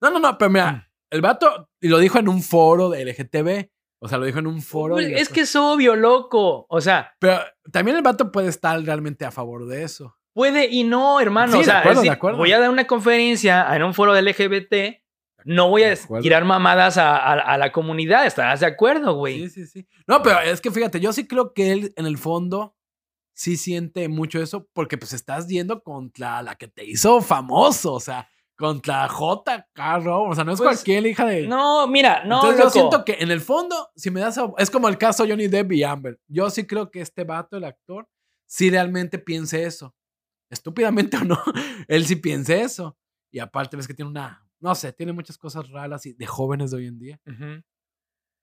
[0.00, 0.52] No, no, no, pero Mm.
[0.54, 3.70] mira, el vato, y lo dijo en un foro de LGTB.
[4.00, 4.96] O sea, lo dijo en un foro.
[4.96, 6.66] pues, es que es obvio, loco.
[6.68, 7.38] O sea, Pero
[7.72, 10.16] también el vato puede estar realmente a favor de eso.
[10.34, 11.52] puede y no, hermano.
[11.52, 12.38] Sí, o de sea, acuerdo, de acuerdo.
[12.38, 15.00] voy a dar una conferencia en un foro del LGBT.
[15.46, 18.26] No voy a De tirar mamadas a, a- a la comunidad.
[18.26, 19.48] ¿Estarás de acuerdo, güey?
[19.48, 19.88] Sí, sí, sí.
[20.06, 22.74] No, pero es que fíjate, yo sí creo que él en el fondo
[23.34, 28.00] sí siente mucho eso porque pues estás yendo contra la que te hizo famoso, o
[28.00, 29.98] sea, contra J.K.
[30.00, 31.46] Rowling, o sea, no es Pues, cualquier hija de...
[31.46, 34.38] No, mira, no, Entonces yo siento que en el fondo, si me das...
[34.38, 36.20] a- Es como el caso Johnny Depp y Amber.
[36.28, 38.08] Yo sí creo que este vato, el actor,
[38.46, 39.94] sí realmente piense eso.
[40.50, 41.42] Estúpidamente o no,
[41.88, 42.96] él sí piense eso.
[43.32, 44.40] Y aparte ves que tiene una...
[44.60, 47.20] No sé, tiene muchas cosas raras y de jóvenes de hoy en día.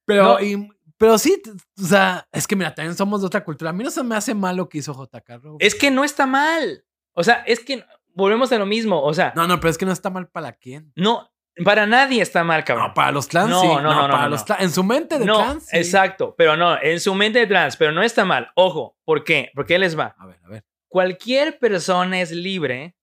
[0.06, 0.40] Pero, No.
[0.42, 1.42] y- pero sí,
[1.80, 3.72] o sea, es que mira, también somos de otra cultura.
[3.72, 5.58] A mí no se me hace mal lo que hizo JK Rowling.
[5.60, 6.86] Es que no está mal.
[7.14, 7.84] O sea, es que
[8.14, 9.02] volvemos a lo mismo.
[9.02, 10.92] O sea, No, no, pero es que no está mal para quién.
[10.96, 11.30] no,
[11.66, 12.88] para nadie está mal, cabrón.
[12.88, 13.68] No, para los trans No, sí.
[13.68, 15.78] no, no, no, para no, los trans- En su mente de no, trans sí.
[15.78, 18.50] exacto, pero no, en su mente de trans, pero no está mal.
[18.56, 19.52] Ojo, ¿por qué?
[19.54, 20.16] Porque les va.
[20.18, 20.66] A ver, a ver.
[20.88, 22.96] Cualquier persona es libre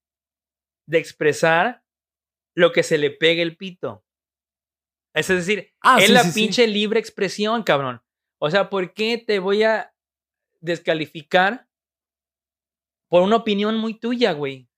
[0.87, 1.83] de expresar
[2.55, 4.05] lo que se le pegue el pito.
[5.15, 6.33] Es decir, Ah, es sí, la sí.
[6.41, 8.03] pinche libre expresión, cabrón.
[8.39, 9.93] O sea, ¿por qué te voy a
[10.61, 11.67] descalificar
[13.09, 14.69] por una opinión muy tuya, güey?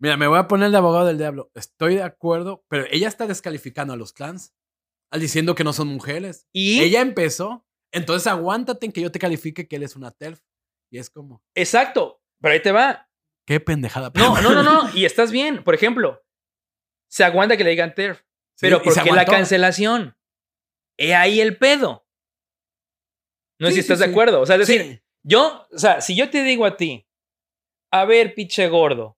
[0.00, 1.50] Mira, me voy a poner de abogado del diablo.
[1.54, 4.54] Estoy de acuerdo, pero ella está descalificando a los trans.
[5.10, 6.46] Al diciendo que no son mujeres.
[6.52, 7.66] Y Ella empezó.
[7.92, 10.40] Entonces aguántate en que yo te califique que él es una TERF.
[10.90, 13.10] Y es como, exacto, pero ahí te va.
[13.46, 14.10] qué pendejada.
[14.14, 15.64] No, no, no, no, y estás bien.
[15.64, 16.22] Por ejemplo,
[17.10, 18.24] se aguanta que le digan TERF, Sí,
[18.60, 20.16] pero y ¿por se qué la cancelación?
[20.98, 22.06] He ahí el pedo.
[23.60, 24.40] No sé Sí, si sí, estás de acuerdo.
[24.40, 27.06] O sea, es decir, yo, o sea, si yo te digo a ti,
[27.92, 29.17] a ver, pinche gordo,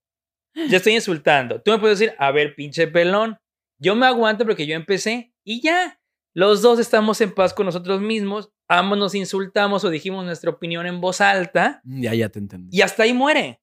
[0.54, 1.60] ya estoy insultando.
[1.62, 3.36] Tú me puedes decir, a ver, pinche pelón.
[3.78, 5.98] Yo me aguanto porque yo empecé y ya.
[6.34, 8.50] Los dos estamos en paz con nosotros mismos.
[8.68, 12.76] Ambos nos insultamos o dijimos nuestra opinión en voz alta Ya, ya te entendí.
[12.76, 13.60] y hasta ahí muere.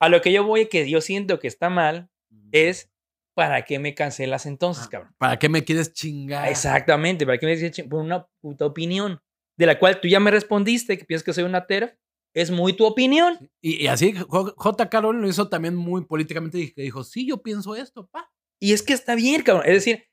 [0.00, 2.08] A lo que yo voy, que yo siento que está mal,
[2.52, 2.90] es
[3.34, 5.14] ¿para qué me cancelas entonces, Ah, cabrón?
[5.18, 6.48] ¿Para qué me quieres chingar?
[6.48, 9.20] Exactamente, ¿para qué me dices ching- por una puta opinión?
[9.58, 11.92] De la cual tú ya me respondiste, que piensas que soy una TERF.
[12.36, 13.50] Es muy tu opinión.
[13.62, 14.90] Y, y así J.
[14.90, 16.74] Carol lo hizo también muy políticamente.
[16.74, 18.30] que dijo, sí, yo pienso esto, pa.
[18.60, 19.64] Y es que está bien, cabrón.
[19.66, 20.04] Es decir,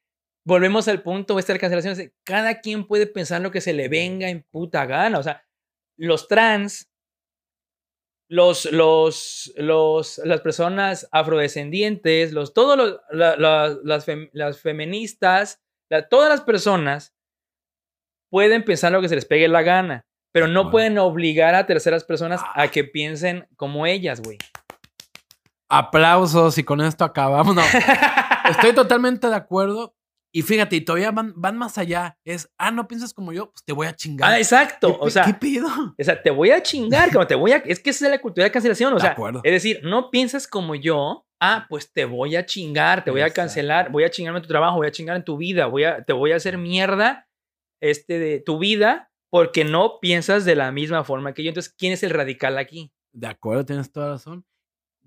[0.46, 2.14] volvemos al punto de cancelación.
[2.24, 5.20] Cada quien puede pensar lo que se le venga en puta gana.
[5.20, 5.44] O sea,
[5.98, 6.90] los trans,
[8.30, 15.62] los, los, los, las personas afrodescendientes, los, todos los, la- la- las, fem- las feministas,
[15.90, 17.14] la- todas las personas
[18.32, 20.72] pueden pensar lo que se les pegue la gana, pero no Bueno.
[20.72, 22.64] pueden obligar a terceras personas Ah.
[22.64, 24.38] a que piensen como ellas, güey.
[25.70, 27.56] Aplausos y con esto acabamos.
[27.56, 27.62] No,
[28.50, 29.96] estoy totalmente de acuerdo.
[30.36, 32.18] Y fíjate, y todavía van, van más allá.
[32.26, 34.32] Es, ah, no piensas como yo, pues te voy a chingar.
[34.32, 34.88] Ah, exacto.
[35.00, 35.68] ¿Qué, O sea, ¿qué pido?
[35.68, 37.58] o sea, te voy a chingar, como te voy a.
[37.58, 38.92] Es que esa es la cultura de cancelación.
[38.94, 39.42] O De sea, acuerdo.
[39.44, 41.26] es decir, no piensas como yo.
[41.40, 44.48] Ah, pues te voy a chingar, te voy a cancelar, voy a chingarme en tu
[44.48, 47.28] trabajo, voy a chingar en tu vida, voy a, te voy a hacer mierda
[47.82, 51.50] este, de tu vida porque no piensas de la misma forma que yo.
[51.50, 52.94] Entonces, ¿quién es el radical aquí?
[53.12, 54.46] De acuerdo, tienes toda razón.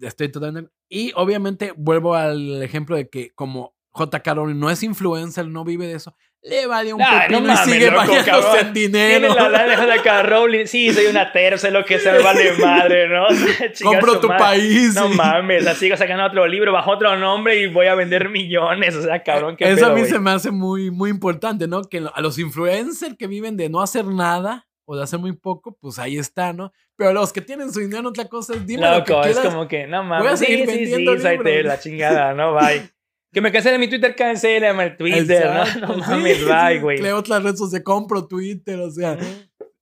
[0.01, 0.73] Estoy totalmente.
[0.89, 4.35] Y obviamente vuelvo al ejemplo de que como J.K.
[4.35, 7.61] Rowling no es influencer, no vive de eso, le vale un Ay, no y mames,
[7.61, 9.29] sigue loco, bañándose en dinero.
[9.29, 10.23] Tiene la lana de.
[10.23, 10.67] Rowling.
[10.67, 13.27] Sí, soy una tercia, lo que sea, vale madre, ¿no?
[13.83, 14.45] Compro tu madre.
[14.45, 14.95] país.
[14.95, 18.29] No y- mames, así sigo sacando otro libro bajo otro nombre y voy a vender
[18.29, 18.95] millones.
[18.95, 20.13] O sea, cabrón, qué Eso a pedo, mí güey.
[20.13, 21.83] se me hace muy, muy importante, ¿no?
[21.83, 25.77] Que a los influencers que viven de no hacer nada o de hacer muy poco,
[25.81, 26.71] pues ahí está, ¿no?
[26.97, 29.53] Pero los que tienen su dinero otra cosa, dime lo que Loco, es quieras.
[29.53, 30.39] como que, no Voy a mames.
[30.39, 31.65] Sí, seguir sí, sí, vendiendo soy de libros.
[31.65, 32.89] la chingada, no, bye.
[33.37, 35.97] Que me cancele mi Twitter, cancélame el Twitter, Exacto, ¿no?
[35.99, 37.03] No sí, mames, bye, güey.
[37.03, 39.19] Leo otras redes sociales, compro Twitter, o sea,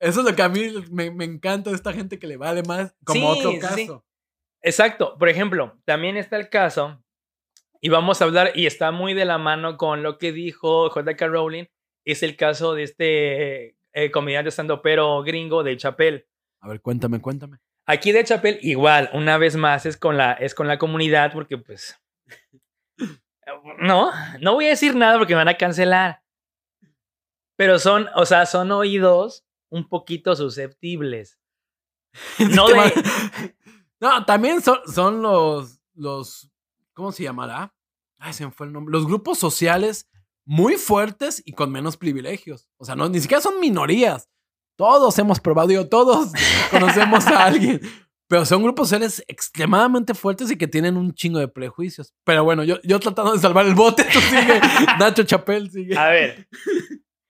[0.00, 2.64] eso es lo que a mí me, me encanta de esta gente que le vale
[2.64, 3.76] más, como Sí, otro caso.
[3.76, 3.88] sí.
[4.60, 5.16] Exacto.
[5.16, 7.00] Por ejemplo, también está el caso,
[7.80, 11.24] y vamos a hablar, y está muy de la mano con lo que dijo J.K.
[11.28, 11.66] Rowling,
[12.04, 14.50] es el caso de este eh, comediante
[14.82, 16.26] pero gringo de Chappelle.
[16.60, 17.58] A ver, cuéntame, cuéntame.
[17.86, 21.56] Aquí de Chapel, igual, una vez más, es con la, es con la comunidad, porque
[21.56, 21.96] pues.
[23.80, 26.22] No, no voy a decir nada porque me van a cancelar.
[27.56, 31.38] Pero son, o sea, son oídos un poquito susceptibles.
[32.38, 33.54] No de-
[34.00, 36.50] no, también son, son los, los,
[36.92, 37.74] ¿cómo se llamará?
[38.18, 38.92] Ay, se me fue el nombre.
[38.92, 40.08] Los grupos sociales
[40.44, 42.68] muy fuertes y con menos privilegios.
[42.76, 44.28] O sea, no, ni siquiera son minorías.
[44.76, 46.32] Todos hemos probado, digo, todos
[46.70, 47.80] conocemos a alguien.
[48.28, 52.14] Pero son grupos sociales extremadamente fuertes y que tienen un chingo de prejuicios.
[52.24, 54.60] Pero bueno, yo, yo tratando de salvar el bote, tú sigue.
[54.98, 55.96] Nacho Chapel sigue.
[55.96, 56.48] A ver.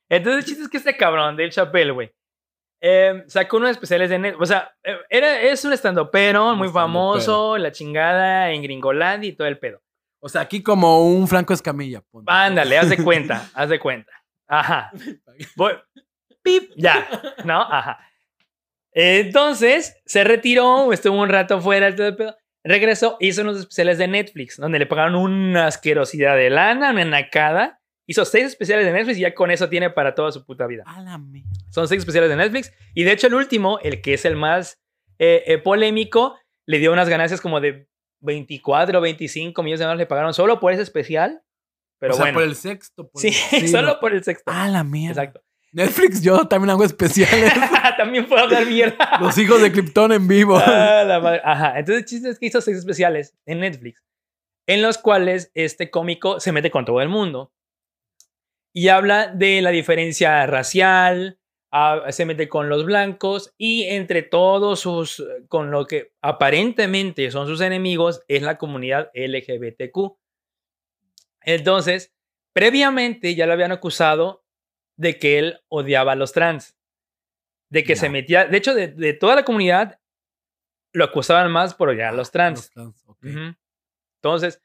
[0.09, 2.13] Entonces, el chiste es que este cabrón del Chapel, güey,
[2.81, 4.37] eh, sacó unos especiales de net.
[4.39, 9.49] O sea, eh, era, es un estandopero muy famoso, la chingada en Gringolandia y todo
[9.49, 9.81] el pedo.
[10.21, 12.03] O sea, aquí como un Franco Escamilla.
[12.03, 12.31] ponte.
[12.31, 14.13] Ándale, haz de cuenta, haz de cuenta.
[14.47, 14.93] Ajá.
[15.57, 15.73] Voy.
[16.43, 17.09] Pip, ya.
[17.45, 17.63] ¿No?
[17.63, 17.99] Ajá.
[18.95, 22.37] Entonces, se retiró, estuvo un rato fuera, todo el pedo.
[22.65, 27.81] Regresó, hizo unos especiales de Netflix, donde le pagaron una asquerosidad de lana, una nacada.
[28.07, 30.85] Hizo seis especiales de Netflix y ya con eso tiene para toda su puta vida.
[30.87, 31.49] A la mierda.
[31.71, 32.73] Son seis especiales de Netflix.
[32.95, 34.81] Y de hecho, el último, el que es el más
[35.19, 37.89] eh, eh, polémico, le dio unas ganancias como de
[38.21, 39.99] 24 o 25 millones de dólares.
[40.01, 41.43] Le pagaron solo por ese especial.
[41.99, 42.39] Pero o sea, bueno.
[42.39, 43.09] por el sexto.
[43.11, 44.51] por sí, el- solo por el sexto.
[44.51, 45.23] A la mierda.
[45.23, 45.44] Exacto.
[45.75, 47.53] Netflix, yo también hago especiales.
[47.97, 49.19] También puedo hablar mierda.
[49.21, 50.57] Los hijos de Krypton en vivo.
[50.57, 51.41] Ah, la madre.
[51.45, 51.79] Ajá.
[51.79, 54.05] Entonces, el chiste es que hizo seis especiales en Netflix,
[54.69, 57.53] en los cuales este cómico se mete con todo el mundo
[58.73, 61.41] y habla de la diferencia racial,
[61.73, 67.49] ah, se mete con los blancos y entre todos sus, con lo que aparentemente son
[67.49, 70.17] sus enemigos, es la comunidad LGBTQ.
[71.43, 72.13] Entonces,
[72.53, 74.44] previamente ya lo habían acusado
[74.97, 76.77] de que él odiaba a los trans,
[77.71, 80.01] de que se metía, de hecho, de, de toda la comunidad
[80.93, 82.71] lo acusaban más por odiar a los trans.
[82.75, 83.57] Los trans.
[84.23, 84.63] Entonces,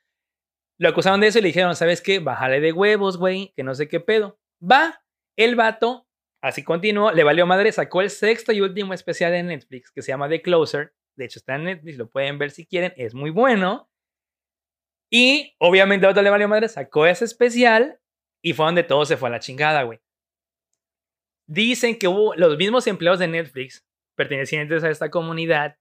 [0.78, 2.20] lo acusaron de eso y le dijeron, ¿sabes qué?
[2.20, 4.40] Bájale de huevos, güey, que no sé qué pedo.
[4.62, 5.04] Va,
[5.36, 6.08] el vato,
[6.42, 10.12] así continuó, le valió madre, sacó el sexto y último especial de Netflix que se
[10.12, 10.94] llama The Closer.
[11.18, 13.90] De hecho, está en Netflix, lo pueden ver si quieren, es muy bueno.
[15.12, 18.00] Y obviamente a otro le valió madre, sacó ese especial
[18.42, 20.00] y fue donde todo se fue a la chingada, güey.
[21.50, 23.84] Dicen que hubo los mismos empleados de Netflix
[24.16, 25.78] pertenecientes a esta comunidad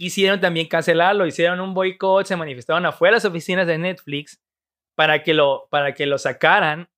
[0.00, 4.40] quisieron también cancelarlo, hicieron un boicot, se manifestaron afuera de las oficinas de Netflix
[4.94, 6.88] para que lo, para que lo sacaran.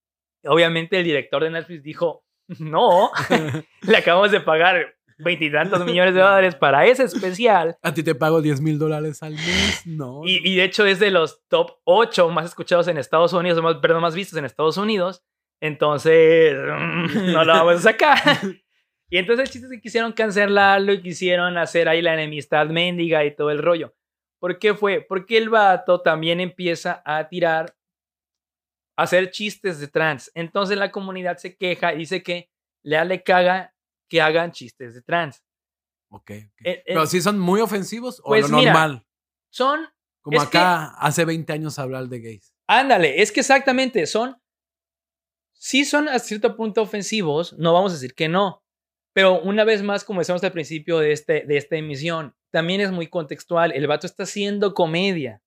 [0.45, 2.25] Obviamente el director de Netflix dijo,
[2.61, 3.11] no,
[3.83, 7.77] le acabamos de pagar veintitantos millones de dólares para ese especial.
[7.83, 9.83] A ti te pago 10 mil dólares al mes.
[9.85, 10.23] No.
[10.25, 13.77] Y, y de hecho es de los top 8 más escuchados en Estados Unidos, más,
[13.79, 15.25] perdón, más vistos en Estados Unidos.
[15.63, 16.55] Entonces,
[17.33, 18.19] no lo vamos a sacar.
[19.09, 23.23] Y entonces el chiste es que quisieron cancelarlo y quisieron hacer ahí la enemistad mendiga
[23.27, 23.95] y todo el rollo.
[24.41, 25.03] ¿Por qué fue?
[25.07, 27.77] Porque el vato también empieza a tirar,
[28.97, 30.31] a hacer chistes de trans.
[30.35, 32.49] Entonces la comunidad se queja y dice que
[32.83, 33.75] le le caga
[34.09, 35.45] que hagan chistes de trans.
[36.09, 36.31] Ok, ok.
[36.31, 39.07] Eh, eh, Pero sí son muy ofensivos o pues lo mira, normal.
[39.51, 39.87] Son
[40.23, 42.55] Como que- acá hace 20 años hablar de gays.
[42.67, 44.42] Ándale, es que exactamente son.
[45.63, 48.65] Sí son a cierto punto ofensivos, no vamos a decir que no.
[49.15, 52.91] Pero una vez más, como decíamos al principio de, este, de esta emisión, también es
[52.91, 53.71] muy contextual.
[53.71, 55.41] El vato está haciendo comedia.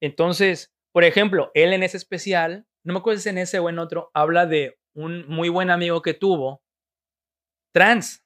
[0.00, 3.68] Entonces, por ejemplo, él en ese especial, no me acuerdo si es en ese o
[3.68, 6.62] en otro, habla de un muy buen amigo que tuvo,
[7.74, 8.24] trans,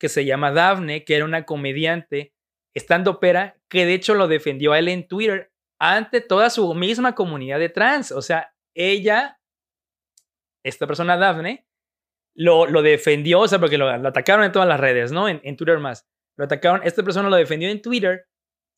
[0.00, 2.32] que se llama Daphne, que era una comediante
[2.74, 7.14] estando pera, que de hecho lo defendió a él en Twitter ante toda su misma
[7.14, 8.10] comunidad de trans.
[8.10, 9.35] O sea, ella,
[10.68, 11.66] esta persona Daphne,
[12.34, 15.28] lo, lo defendió, o sea, porque lo, atacaron en todas las redes, ¿no?
[15.28, 16.06] En, en, Twitter más.
[16.36, 18.26] Lo atacaron, esta persona lo defendió en Twitter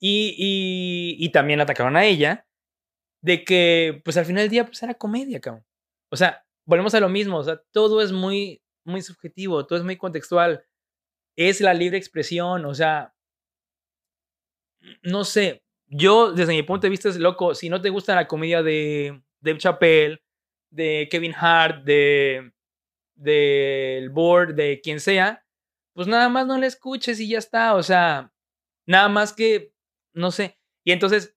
[0.01, 2.47] y, y, también atacaron a ella
[3.21, 5.65] de que, pues al final del día, pues era comedia, cabrón.
[6.11, 9.85] O sea, volvemos a lo mismo, o sea, todo es muy, muy subjetivo, todo es
[9.85, 10.65] muy contextual.
[11.37, 13.15] Es la libre expresión, o sea,
[15.03, 18.29] no sé, yo desde mi punto de vista es loco, si no te gusta la
[18.29, 20.21] comedia de Dave Chappelle,
[20.71, 22.53] de Kevin Hart, de
[23.19, 25.45] del board, de quien sea,
[25.95, 28.33] pues nada más no le escuches y ya está, o sea,
[28.87, 29.73] nada más que,
[30.15, 30.59] no sé.
[30.85, 31.37] Y entonces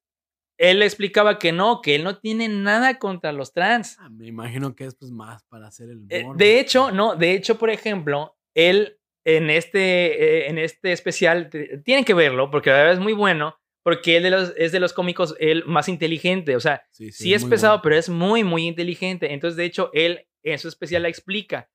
[0.59, 3.97] él explicaba que no, que él no tiene nada contra los trans.
[3.99, 7.34] Ah, me imagino que es pues más para hacer el eh, de hecho, no, de
[7.34, 11.49] hecho, por ejemplo, él en este, eh, en este especial,
[11.84, 14.79] tienen que verlo porque la verdad es muy bueno, porque él de los, es de
[14.79, 19.34] los cómicos el más inteligente, o sea, sí, es pesado, pero es muy, muy inteligente.
[19.34, 21.69] Entonces, de hecho, él en su especial la explica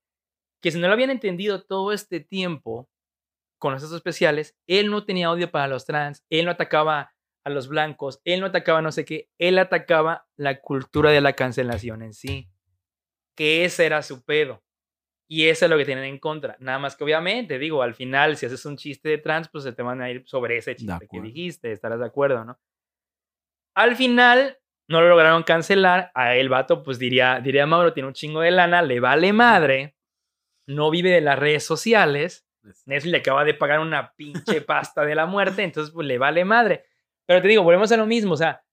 [0.60, 2.88] que si no lo habían entendido todo este tiempo
[3.58, 7.68] con esos especiales, él no tenía odio para los trans, él no atacaba a los
[7.68, 12.12] blancos, él no atacaba no sé qué, él atacaba la cultura de la cancelación en
[12.12, 12.48] sí,
[13.36, 14.62] que ese era su pedo.
[15.28, 16.56] Y eso es lo que tienen en contra.
[16.60, 19.72] Nada más que obviamente, digo, al final, si haces un chiste de trans, pues se
[19.72, 22.58] te van a ir sobre ese chiste que dijiste, estarás de acuerdo, ¿no?
[23.74, 24.58] Al final,
[24.88, 26.10] no lo lograron cancelar.
[26.14, 29.96] A el vato, pues diría, diría Mauro, tiene un chingo de lana, le vale madre,
[30.66, 32.46] no vive de las redes sociales.
[32.84, 36.44] Netflix le acaba de pagar una pinche pasta de la muerte, entonces pues le vale
[36.44, 36.84] madre.
[37.26, 38.64] Pero te digo, volvemos a lo mismo, o sea,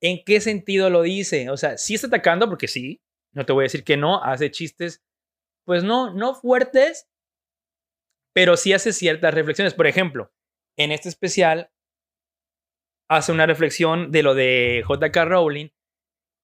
[0.00, 1.50] ¿en qué sentido lo dice?
[1.50, 3.00] O sea, sí está atacando, porque sí,
[3.32, 5.02] no te voy a decir que no, hace chistes,
[5.70, 7.08] pues no, no fuertes,
[8.34, 9.72] pero sí hace ciertas reflexiones.
[9.72, 10.32] Por ejemplo,
[10.76, 11.70] en este especial
[13.08, 15.68] hace una reflexión de lo de JK Rowling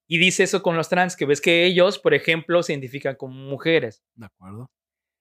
[0.08, 3.34] y dice eso con los trans, que ves que ellos, por ejemplo, se identifican como
[3.34, 4.04] mujeres.
[4.14, 4.70] De acuerdo.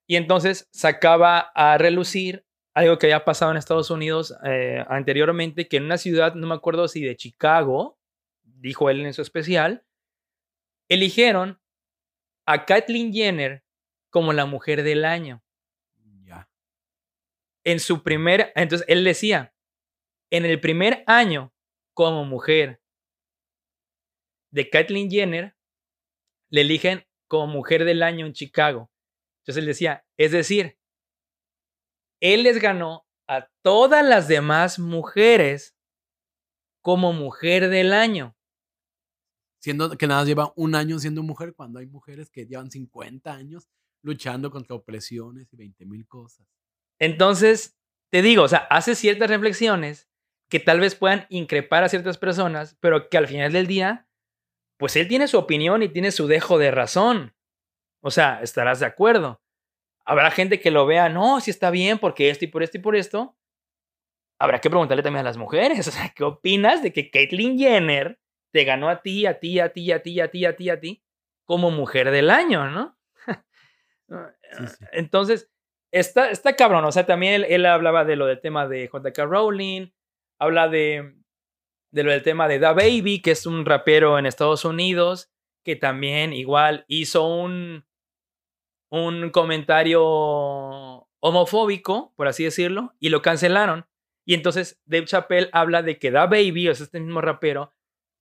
[0.08, 2.46] Y entonces sacaba a relucir
[2.76, 6.54] algo que había pasado en Estados Unidos eh, anteriormente, que en una ciudad, no me
[6.54, 7.98] acuerdo si de Chicago,
[8.44, 9.84] dijo él en su especial,
[10.90, 11.60] eligieron
[12.46, 13.65] a Kathleen Jenner
[14.16, 15.44] como la mujer del año.
[16.24, 16.50] Ya.
[17.66, 19.54] En su primer, entonces él decía,
[20.32, 21.54] en el primer año
[21.94, 22.82] como mujer
[24.52, 25.58] de Kathleen Jenner,
[26.50, 28.90] le eligen como mujer del año en Chicago.
[29.40, 30.80] Entonces él decía, es decir,
[32.22, 35.76] él les ganó a todas las demás mujeres
[36.80, 38.34] como mujer del año.
[39.60, 43.68] Siendo que nada lleva un año siendo mujer cuando hay mujeres que llevan 50 años
[44.06, 46.48] luchando contra opresiones y 20 mil cosas.
[47.00, 47.78] Entonces,
[48.12, 50.08] te digo, o sea, hace ciertas reflexiones
[50.50, 54.08] que tal vez puedan increpar a ciertas personas, pero que al final del día,
[54.78, 57.36] pues él tiene su opinión y tiene su dejo de razón.
[58.02, 59.42] O sea, estarás de acuerdo.
[60.06, 62.82] Habrá gente que lo vea, no, si está bien, porque esto y por esto y
[62.82, 63.36] por esto.
[64.40, 68.20] Habrá que preguntarle también a las mujeres, o sea, ¿qué opinas de que Caitlyn Jenner
[68.54, 70.80] te ganó a ti, a ti, a ti, a ti, a ti, a ti, a
[70.80, 71.04] ti,
[71.44, 72.96] como mujer del año, ¿no?
[74.92, 75.50] Entonces,
[75.92, 79.92] está, está cabrón, o sea, también él, hablaba de lo del tema de JK Rowling,
[80.40, 81.16] habla de,
[81.92, 85.32] de lo del tema de Da Baby, que es un rapero en Estados Unidos,
[85.64, 87.86] que también igual hizo un,
[88.92, 90.04] un comentario
[91.20, 93.88] homofóbico, por así decirlo, y lo cancelaron.
[94.28, 97.74] Y entonces Dave Chappelle habla de que Da Baby, o sea, este mismo rapero,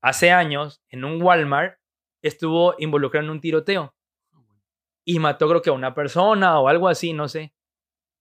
[0.03, 1.79] hace años, en un Walmart,
[2.23, 3.95] estuvo involucrado en un tiroteo.
[5.07, 7.55] Y mató creo que a una persona o algo así, no sé.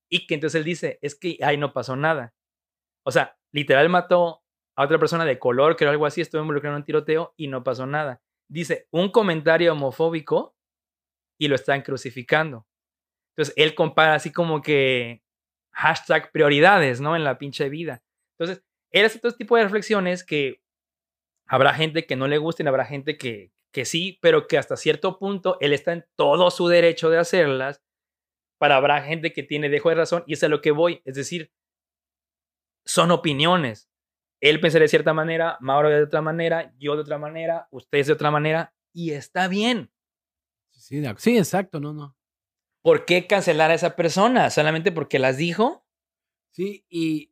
[0.10, 2.34] Y que entonces él dice, es que ahí no pasó nada.
[3.04, 4.44] O sea, literal mató
[4.76, 7.64] a otra persona de color, era algo así, estuvo involucrado en un tiroteo y no
[7.64, 8.22] pasó nada.
[8.50, 10.56] Dice, un comentario homofóbico
[11.40, 12.68] y lo están crucificando.
[13.36, 15.24] Entonces, él compara así como que
[15.72, 17.16] hashtag prioridades, ¿no?
[17.16, 18.04] En la pinche vida.
[18.38, 20.62] Entonces, él hace todo este tipo de reflexiones que
[21.48, 25.20] habrá gente que no le gusten, habrá gente que, que sí, pero que hasta cierto
[25.20, 27.84] punto él está en todo su derecho de hacerlas.
[28.60, 31.02] Para habrá gente que tiene dejo de razón y es a lo que voy.
[31.06, 31.52] Es decir,
[32.86, 33.90] son opiniones.
[34.42, 38.14] Él pensa de cierta manera, Mauro de otra manera, yo de otra manera, ustedes de
[38.14, 39.92] otra manera, y está bien.
[40.72, 42.18] Sí, sí, exacto, no, no.
[42.84, 44.50] ¿Por qué cancelar a esa persona?
[44.50, 45.86] ¿Solamente porque las dijo?
[46.52, 47.32] Sí, y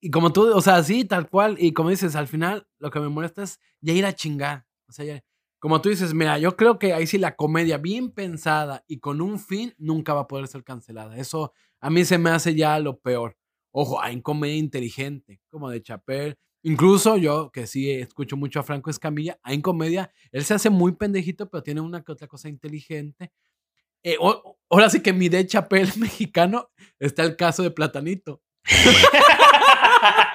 [0.00, 1.56] Y como tú, o sea, sí, tal cual.
[1.58, 4.66] Y como dices, al final lo que me molesta es ya ir a chingar.
[4.88, 5.24] O sea, ya-
[5.64, 9.22] como tú dices, mira, yo creo que ahí sí la comedia bien pensada y con
[9.22, 11.16] un fin nunca va a poder ser cancelada.
[11.16, 13.38] Eso a mí se me hace ya lo peor.
[13.72, 16.36] Ojo, hay comedia inteligente, como de Chapel.
[16.64, 20.96] Incluso yo, que sí escucho mucho a Franco Escamilla, hay comedia, él se hace muy
[20.96, 23.32] pendejito, pero tiene una que otra cosa inteligente.
[24.02, 24.18] Eh,
[24.68, 28.42] ahora sí que mi de Chapel mexicano está el caso de Platanito.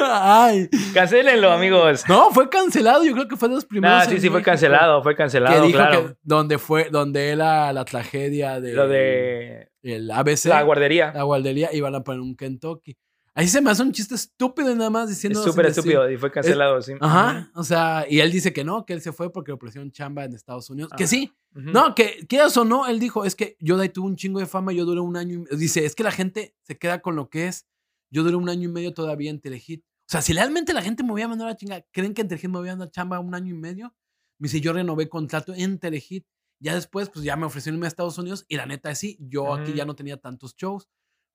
[0.00, 2.04] Ay, Cancélenlo, amigos.
[2.08, 3.04] no, fue cancelado.
[3.04, 3.98] Yo creo que fue de los primeros.
[3.98, 6.08] Nah, sí, sí, fue cancelado, fue Que cancelado, dijo claro.
[6.08, 11.12] que donde fue, donde era la tragedia de, Lo de el ABC, la guardería.
[11.14, 12.96] la guardería, iban a poner un Kentucky.
[13.34, 15.38] Ahí se me hace un chiste estúpido y nada más diciendo.
[15.40, 16.92] Es súper decir- estúpido y fue cancelado, sí.
[17.00, 19.90] Ajá, o sea, y él dice que no, que él se fue porque le ofrecieron
[19.90, 20.92] chamba en Estados Unidos.
[20.98, 24.06] Que sí, no, que quieras o no, él dijo, es que yo de ahí tuve
[24.08, 26.76] un chingo de fama, yo duré un año y Dice, es que la gente se
[26.76, 27.66] queda con lo que es.
[28.12, 29.82] Yo duré un año y medio todavía en Telehit.
[29.84, 32.22] O sea, si realmente la gente me voy a mandar a la chinga, ¿creen que
[32.22, 33.94] en Telehit me voy a dar chamba un año y medio?
[34.38, 36.26] Me dice, yo renové contrato en Telehit.
[36.60, 39.16] Ya después, pues ya me ofrecieron irme a Estados Unidos y la neta es sí,
[39.20, 40.88] yo aquí ya no tenía tantos shows.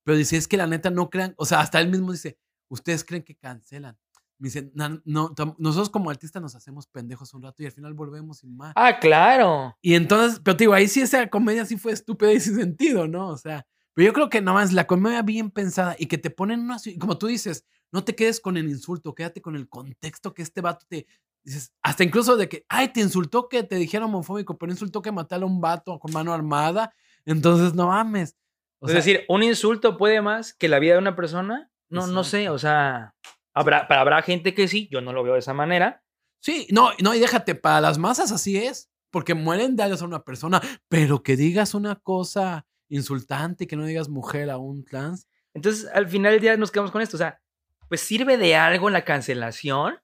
[0.06, 2.38] Pero dice, es que la neta no crean, o sea, hasta él mismo dice,
[2.70, 3.98] ustedes creen que cancelan.
[4.40, 7.94] Me dice, "Na- no, nosotros como artistas nos hacemos pendejos un rato y al final
[7.96, 8.72] volvemos sin más.
[8.76, 9.76] Ah, claro.
[9.82, 13.08] Y entonces, pero te digo, ahí sí esa comedia sí fue estúpida y sin sentido,
[13.08, 13.30] ¿no?
[13.30, 13.66] O sea,
[13.98, 16.78] pero yo creo que nada más la comedia bien pensada y que te ponen una,
[17.00, 20.62] como tú dices, no te quedes con el insulto, quédate con el contexto que este
[20.62, 21.08] vato te
[21.44, 25.12] dices, hasta incluso de que, ay, te insultó que te dijeron homofóbico, pero insultó que
[25.12, 26.94] matara a un vato con mano armada,
[27.26, 28.38] entonces no mames.
[28.80, 31.72] O es sea, decir, un insulto puede más que la vida de una persona.
[31.90, 33.16] No, no sé, o sea,
[33.52, 36.04] habrá, para- habrá gente que sí, yo no lo veo de esa manera.
[36.40, 40.24] Sí, no, no, y déjate, para las masas así es, porque mueren de a una
[40.24, 45.90] persona, pero que digas una cosa insultante, que no digas mujer a un trans, Entonces,
[45.94, 47.18] al final del día nos quedamos con esto.
[47.18, 47.42] O sea,
[47.90, 50.00] pues sirve de algo la cancelación.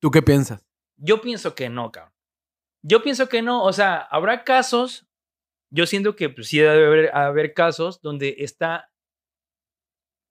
[0.00, 0.64] ¿tú qué piensas?
[0.96, 2.12] Yo pienso que no, cabrón.
[2.82, 3.64] Yo pienso que no.
[3.64, 5.06] O sea, habrá casos.
[5.70, 8.90] Yo siento que pues, sí debe haber, haber casos donde está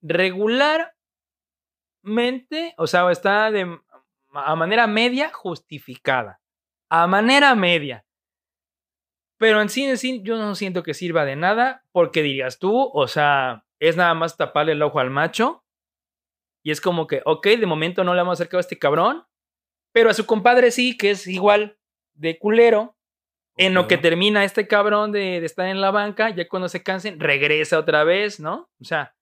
[0.02, 0.94] regularmente,
[2.78, 3.80] o sea, está de
[4.34, 6.40] a manera media justificada.
[6.90, 8.06] A manera media.
[9.38, 12.90] Pero en sí, en sí, yo no siento que sirva de nada, porque dirías tú,
[12.94, 15.64] o sea, es nada más taparle el ojo al macho.
[16.64, 19.26] Y es como que, ok, de momento no le hemos acercado a este cabrón,
[19.94, 21.78] pero a su compadre sí, que es igual
[22.14, 22.96] de culero.
[23.60, 26.84] En lo que termina este cabrón de, de estar en la banca, ya cuando se
[26.84, 28.70] cansen, regresa otra vez, ¿no?
[28.80, 29.16] O sea,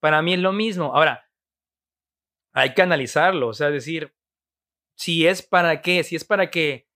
[0.00, 0.92] para mí es lo mismo.
[0.92, 1.30] Ahora,
[2.52, 4.12] hay que analizarlo, o sea, decir,
[4.96, 6.88] si es para qué, si es para que,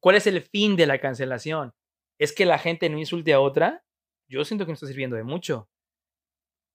[0.00, 1.72] ¿cuál es el fin de la cancelación?
[2.18, 3.84] ¿Es que la gente no insulte a otra?
[4.28, 5.68] Yo siento que no está sirviendo de mucho.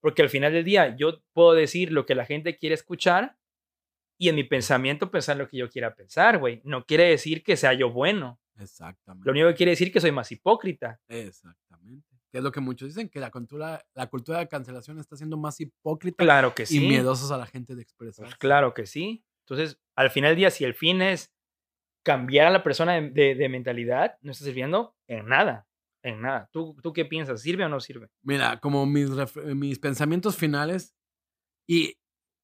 [0.00, 3.38] Porque al final del día yo puedo decir lo que la gente quiere escuchar
[4.18, 6.60] y en mi pensamiento pensar lo que yo quiera pensar, güey.
[6.64, 8.40] No quiere decir que sea yo bueno.
[8.58, 9.26] Exactamente.
[9.26, 11.00] Lo único que quiere decir que soy más hipócrita.
[11.08, 12.06] Exactamente.
[12.30, 15.36] Que es lo que muchos dicen, que la cultura, la cultura de cancelación está siendo
[15.36, 16.80] más hipócrita Claro que y sí.
[16.80, 18.24] miedosos a la gente de expresar.
[18.24, 19.24] Pues claro que sí.
[19.46, 21.32] Entonces, al final del día, si el fin es
[22.04, 25.66] cambiar a la persona de, mentalidad, no está sirviendo en nada.
[26.02, 26.50] En nada.
[26.52, 27.40] ¿Tú, ¿Tú qué piensas?
[27.40, 28.10] ¿Sirve o no sirve?
[28.22, 30.94] Mira, como mis, ref- mis pensamientos finales,
[31.66, 31.96] y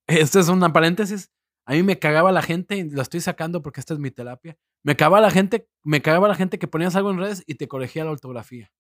[0.07, 1.31] esto es una paréntesis,
[1.67, 4.57] a mí me cagaba la gente, y lo estoy sacando porque esta es mi terapia,
[4.83, 7.69] me cagaba la gente, me cagaba la gente que ponías algo en redes y te
[7.69, 8.73] corregía la ortografía.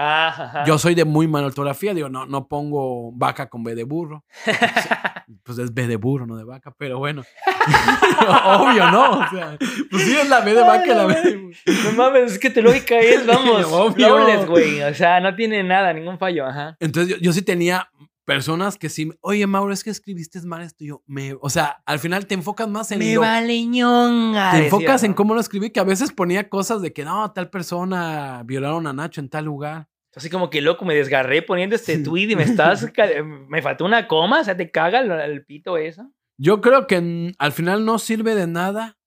[0.00, 0.64] Ah, ajá.
[0.64, 4.24] Yo soy de muy mala ortografía, digo, no, no pongo vaca con B de burro.
[5.42, 7.22] Pues es B de burro, no de vaca, pero bueno.
[8.46, 9.18] Obvio, ¿no?
[9.18, 9.58] O sea,
[9.90, 11.56] pues sí es la B de vaca y la B de burro.
[11.84, 13.26] No mames, es que tu lógica es,
[13.66, 14.82] vamos, flawless, güey.
[14.82, 16.76] O sea, no tiene nada, ningún fallo, ajá.
[16.80, 17.90] Entonces yo, yo sí tenía
[18.28, 20.84] personas que sí, oye Mauro, es que escribiste mal esto.
[20.84, 24.50] Y yo, me, o sea, al final te enfocas más en Me lo, vale ñonga.
[24.50, 27.32] te decía, enfocas en cómo lo escribí, que a veces ponía cosas de que no,
[27.32, 29.88] tal persona violaron a Nacho en tal lugar.
[30.14, 32.02] Así como que loco, me desgarré poniendo este Sí.
[32.02, 32.86] tweet y me estás.
[33.48, 36.12] me faltó una coma, o sea, te caga el, el pito eso.
[36.36, 38.98] Yo creo que al final no sirve de nada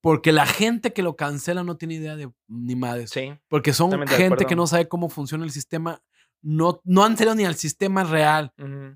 [0.00, 3.10] porque la gente que lo cancela no tiene idea de ni madres.
[3.10, 3.34] Sí.
[3.48, 6.00] Porque son gente que no sabe cómo funciona el sistema.
[6.42, 8.52] No, no han salido ni al sistema real.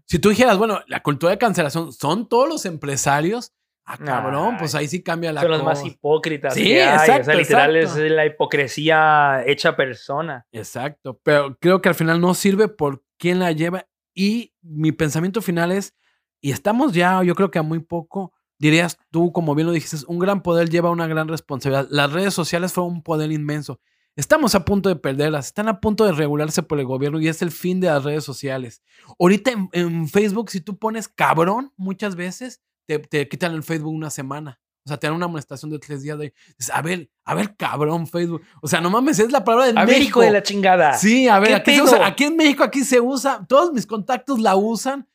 [0.07, 3.53] Si tú dijeras, bueno, la cultura de cancelación son todos los empresarios,
[3.85, 6.55] ah, cabrón, Ay, pues ahí sí cambia la Son los más hipócritas.
[6.55, 8.05] Sí, que hay, O exacto, sea, literal exacto.
[8.05, 10.47] es la hipocresía hecha persona.
[10.53, 13.87] Exacto, pero creo que al final no sirve por quién la lleva.
[14.15, 15.95] Y mi pensamiento final es,
[16.41, 19.97] y estamos ya, yo creo que a muy poco, dirías tú, como bien lo dijiste,
[20.07, 21.89] un gran poder lleva una gran responsabilidad.
[21.91, 23.81] Las redes sociales fueron un poder inmenso.
[24.17, 27.43] Estamos a punto de perderlas, están a punto de regularse por el gobierno y es
[27.43, 28.83] el fin de las redes sociales.
[29.19, 33.93] Ahorita en, en Facebook, si tú pones cabrón muchas veces, te, te quitan el Facebook
[33.93, 34.61] una semana.
[34.87, 36.35] O sea, te dan una amonestación de tres días de.
[36.73, 38.43] A ver, a ver, cabrón, Facebook.
[38.61, 40.21] O sea, no mames, es la palabra de A México.
[40.21, 40.93] de la chingada.
[40.99, 43.47] Sí, a ver, ¿Qué aquí, se usa- aquí en México, aquí se usa.
[43.49, 45.09] Todos mis contactos la usan.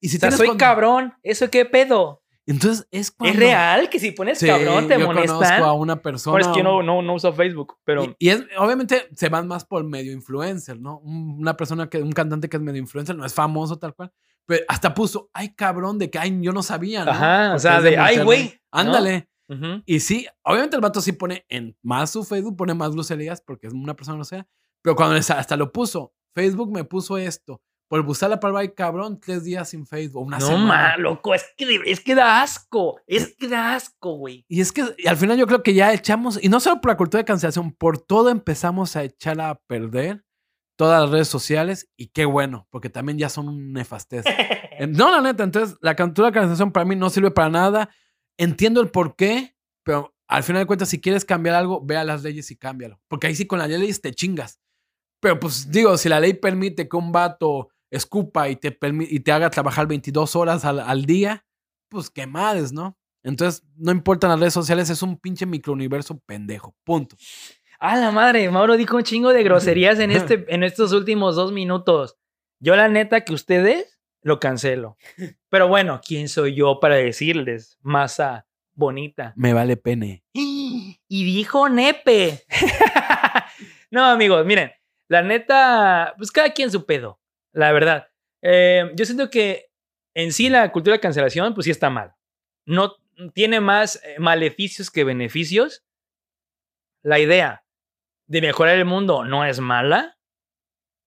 [0.00, 1.12] Y si O sea, tienes soy cabrón.
[1.22, 2.21] ¿Eso qué pedo?
[2.46, 3.34] Entonces es cuando.
[3.34, 5.36] ¿Es real que si pones Sí, cabrón te yo molestan?
[5.38, 6.32] conozco a una persona.
[6.32, 9.28] Bueno, es que yo no, no, no uso Facebook, pero Y, y es, obviamente se
[9.28, 10.98] van más por medio influencer, ¿no?
[10.98, 14.12] Un- Una persona que, un cantante que es medio influencer, no es famoso tal cual.
[14.44, 17.12] Pero hasta puso, ay cabrón, de que ay, yo no sabía, ¿no?
[17.12, 18.24] Ajá, o sea, de, "Ay, Monterrey".
[18.24, 18.58] güey, ¿no?
[18.80, 19.28] Ándale.
[19.48, 19.82] Ujú.
[19.86, 23.68] Y sí, obviamente el vato sí pone en más su Facebook, pone más groserías porque
[23.68, 24.46] es una persona no sea.
[24.82, 27.62] Pero cuando hasta lo puso, Facebook me puso esto.
[27.92, 30.66] Por buscar la palabra ay cabrón, tres días sin Facebook, una no semana.
[30.66, 32.98] ma, loco, es que, es que da asco.
[33.06, 34.46] Es que da asco, güey.
[34.48, 36.90] Y es que y al final yo creo que ya echamos, y no solo por
[36.90, 40.24] la cultura de cancelación, por todo empezamos a echar a perder
[40.76, 44.24] todas las redes sociales y qué bueno, porque también ya son un nefastez.
[44.88, 47.90] No, la neta, entonces la cultura de cancelación para mí no sirve para nada.
[48.38, 52.04] Entiendo el por qué, pero al final de cuentas, si quieres cambiar algo, ve a
[52.04, 52.98] las leyes y cámbialo.
[53.06, 54.62] Porque ahí sí con las leyes te chingas.
[55.20, 58.76] Pero pues digo, si la ley permite que un vato escupa y te,
[59.08, 61.44] y te haga trabajar 22 horas al, al día,
[61.88, 62.98] pues qué madres, ¿no?
[63.22, 66.74] Entonces, no importan las redes sociales, es un pinche microuniverso pendejo.
[66.82, 67.16] Punto.
[67.78, 71.52] A la madre, Mauro dijo un chingo de groserías en, este, en estos últimos dos
[71.52, 72.16] minutos.
[72.58, 74.96] Yo la neta que ustedes lo cancelo.
[75.48, 77.78] Pero bueno, ¿quién soy yo para decirles?
[77.82, 79.34] Masa bonita.
[79.36, 80.24] Me vale pene.
[81.14, 82.42] Y dijo nepe.
[83.90, 84.72] no, amigos, miren,
[85.08, 87.20] la neta, pues cada quien su pedo,
[87.52, 88.08] la verdad.
[88.42, 89.70] Eh, yo siento que
[90.14, 92.14] en sí la cultura de cancelación, pues sí está mal.
[92.66, 92.96] No
[93.34, 95.84] tiene más eh, maleficios que beneficios.
[97.02, 97.64] La idea
[98.26, 100.18] de mejorar el mundo no es mala,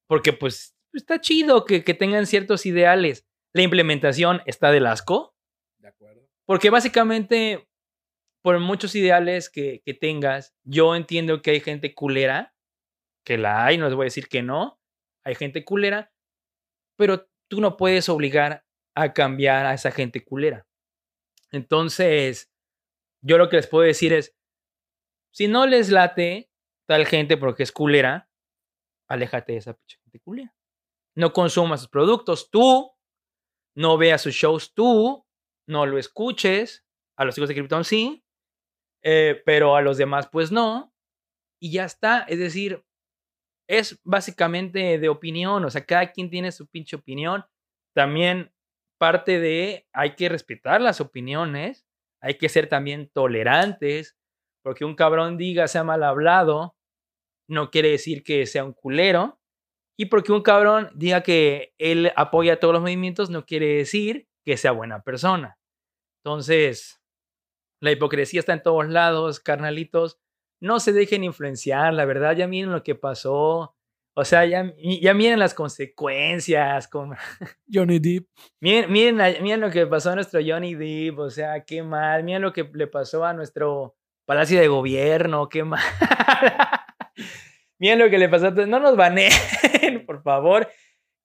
[0.07, 3.25] porque pues está chido que, que tengan ciertos ideales.
[3.53, 5.35] La implementación está del asco.
[5.79, 6.27] De acuerdo.
[6.45, 7.67] Porque básicamente,
[8.41, 12.53] por muchos ideales que, que tengas, yo entiendo que hay gente culera,
[13.23, 14.79] que la hay, no les voy a decir que no,
[15.23, 16.13] hay gente culera,
[16.95, 18.65] pero tú no puedes obligar
[18.95, 20.65] a cambiar a esa gente culera.
[21.51, 22.51] Entonces,
[23.21, 24.35] yo lo que les puedo decir es,
[25.31, 26.49] si no les late
[26.87, 28.29] tal gente porque es culera,
[29.09, 30.55] aléjate de esa gente culera.
[31.15, 32.91] No consumas sus productos tú,
[33.75, 35.25] no veas sus shows tú,
[35.67, 36.83] no lo escuches.
[37.17, 38.25] A los hijos de Krypton sí,
[39.01, 40.93] eh, pero a los demás pues no.
[41.61, 42.21] Y ya está.
[42.23, 42.84] Es decir,
[43.67, 45.65] es básicamente de opinión.
[45.65, 47.45] O sea, cada quien tiene su pinche opinión.
[47.93, 48.51] También
[48.97, 51.85] parte de hay que respetar las opiniones.
[52.21, 54.17] Hay que ser también tolerantes.
[54.63, 56.75] Porque un cabrón diga sea mal hablado,
[57.47, 59.39] no quiere decir que sea un culero.
[59.97, 64.57] Y porque un cabrón diga que él apoya todos los movimientos, no quiere decir que
[64.57, 65.57] sea buena persona.
[66.23, 66.99] Entonces,
[67.81, 70.19] la hipocresía está en todos lados, carnalitos.
[70.59, 73.75] No se dejen influenciar, la verdad, ya miren lo que pasó.
[74.17, 76.87] O sea, ya, ya miren las consecuencias.
[76.87, 77.15] Con...
[77.71, 78.27] Johnny Depp.
[78.61, 82.23] Miren, miren, miren lo que pasó a nuestro Johnny Depp, o sea, qué mal.
[82.23, 83.95] Miren lo que le pasó a nuestro
[84.25, 85.83] Palacio de Gobierno, qué mal.
[87.79, 88.51] miren lo que le pasó a...
[88.51, 89.31] No nos baneen,
[90.07, 90.67] por favor.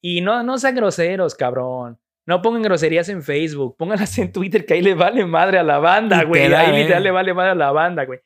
[0.03, 2.01] Y no, no sean groseros, cabrón.
[2.27, 5.79] No pongan groserías en Facebook, pónganlas en Twitter, que ahí le vale madre a la
[5.79, 6.53] banda, güey.
[6.53, 7.05] Ahí literal eh.
[7.05, 8.21] le vale madre a la banda, güey.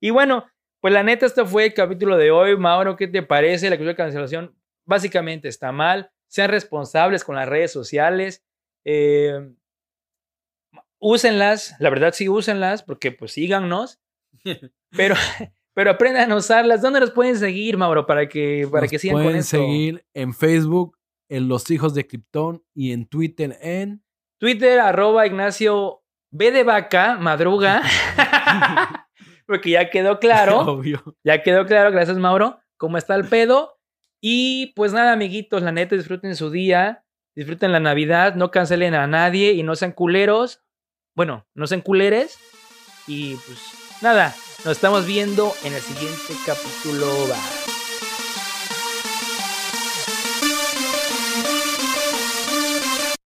[0.00, 0.46] Y bueno,
[0.80, 2.56] pues la neta, esto fue el capítulo de hoy.
[2.56, 3.70] Mauro, ¿qué te parece?
[3.70, 6.10] La cultura de cancelación básicamente está mal.
[6.28, 8.44] Sean responsables con las redes sociales.
[8.84, 9.54] Eh,
[10.98, 14.00] úsenlas, la verdad sí úsenlas, porque pues síganos.
[14.96, 15.16] Pero,
[15.74, 16.80] pero aprendan a usarlas.
[16.80, 18.06] ¿Dónde los pueden seguir, Mauro?
[18.06, 20.96] Para que, para Nos que sigan con pueden seguir en Facebook,
[21.28, 24.02] en Los Hijos de Krypton y en Twitter en.
[24.38, 27.82] Twitter, arroba Ignacio B de vaca, madruga.
[29.48, 30.60] Porque ya quedó claro.
[30.60, 31.02] Obvio.
[31.24, 33.80] Ya quedó claro, gracias Mauro, cómo está el pedo.
[34.20, 39.06] Y pues nada, amiguitos, la neta, disfruten su día, disfruten la Navidad, no cancelen a
[39.06, 40.62] nadie y no sean culeros.
[41.16, 42.38] Bueno, no sean culeres.
[43.06, 43.58] Y pues
[44.02, 44.34] nada,
[44.64, 47.06] nos estamos viendo en el siguiente capítulo.
[47.26, 47.77] Bye.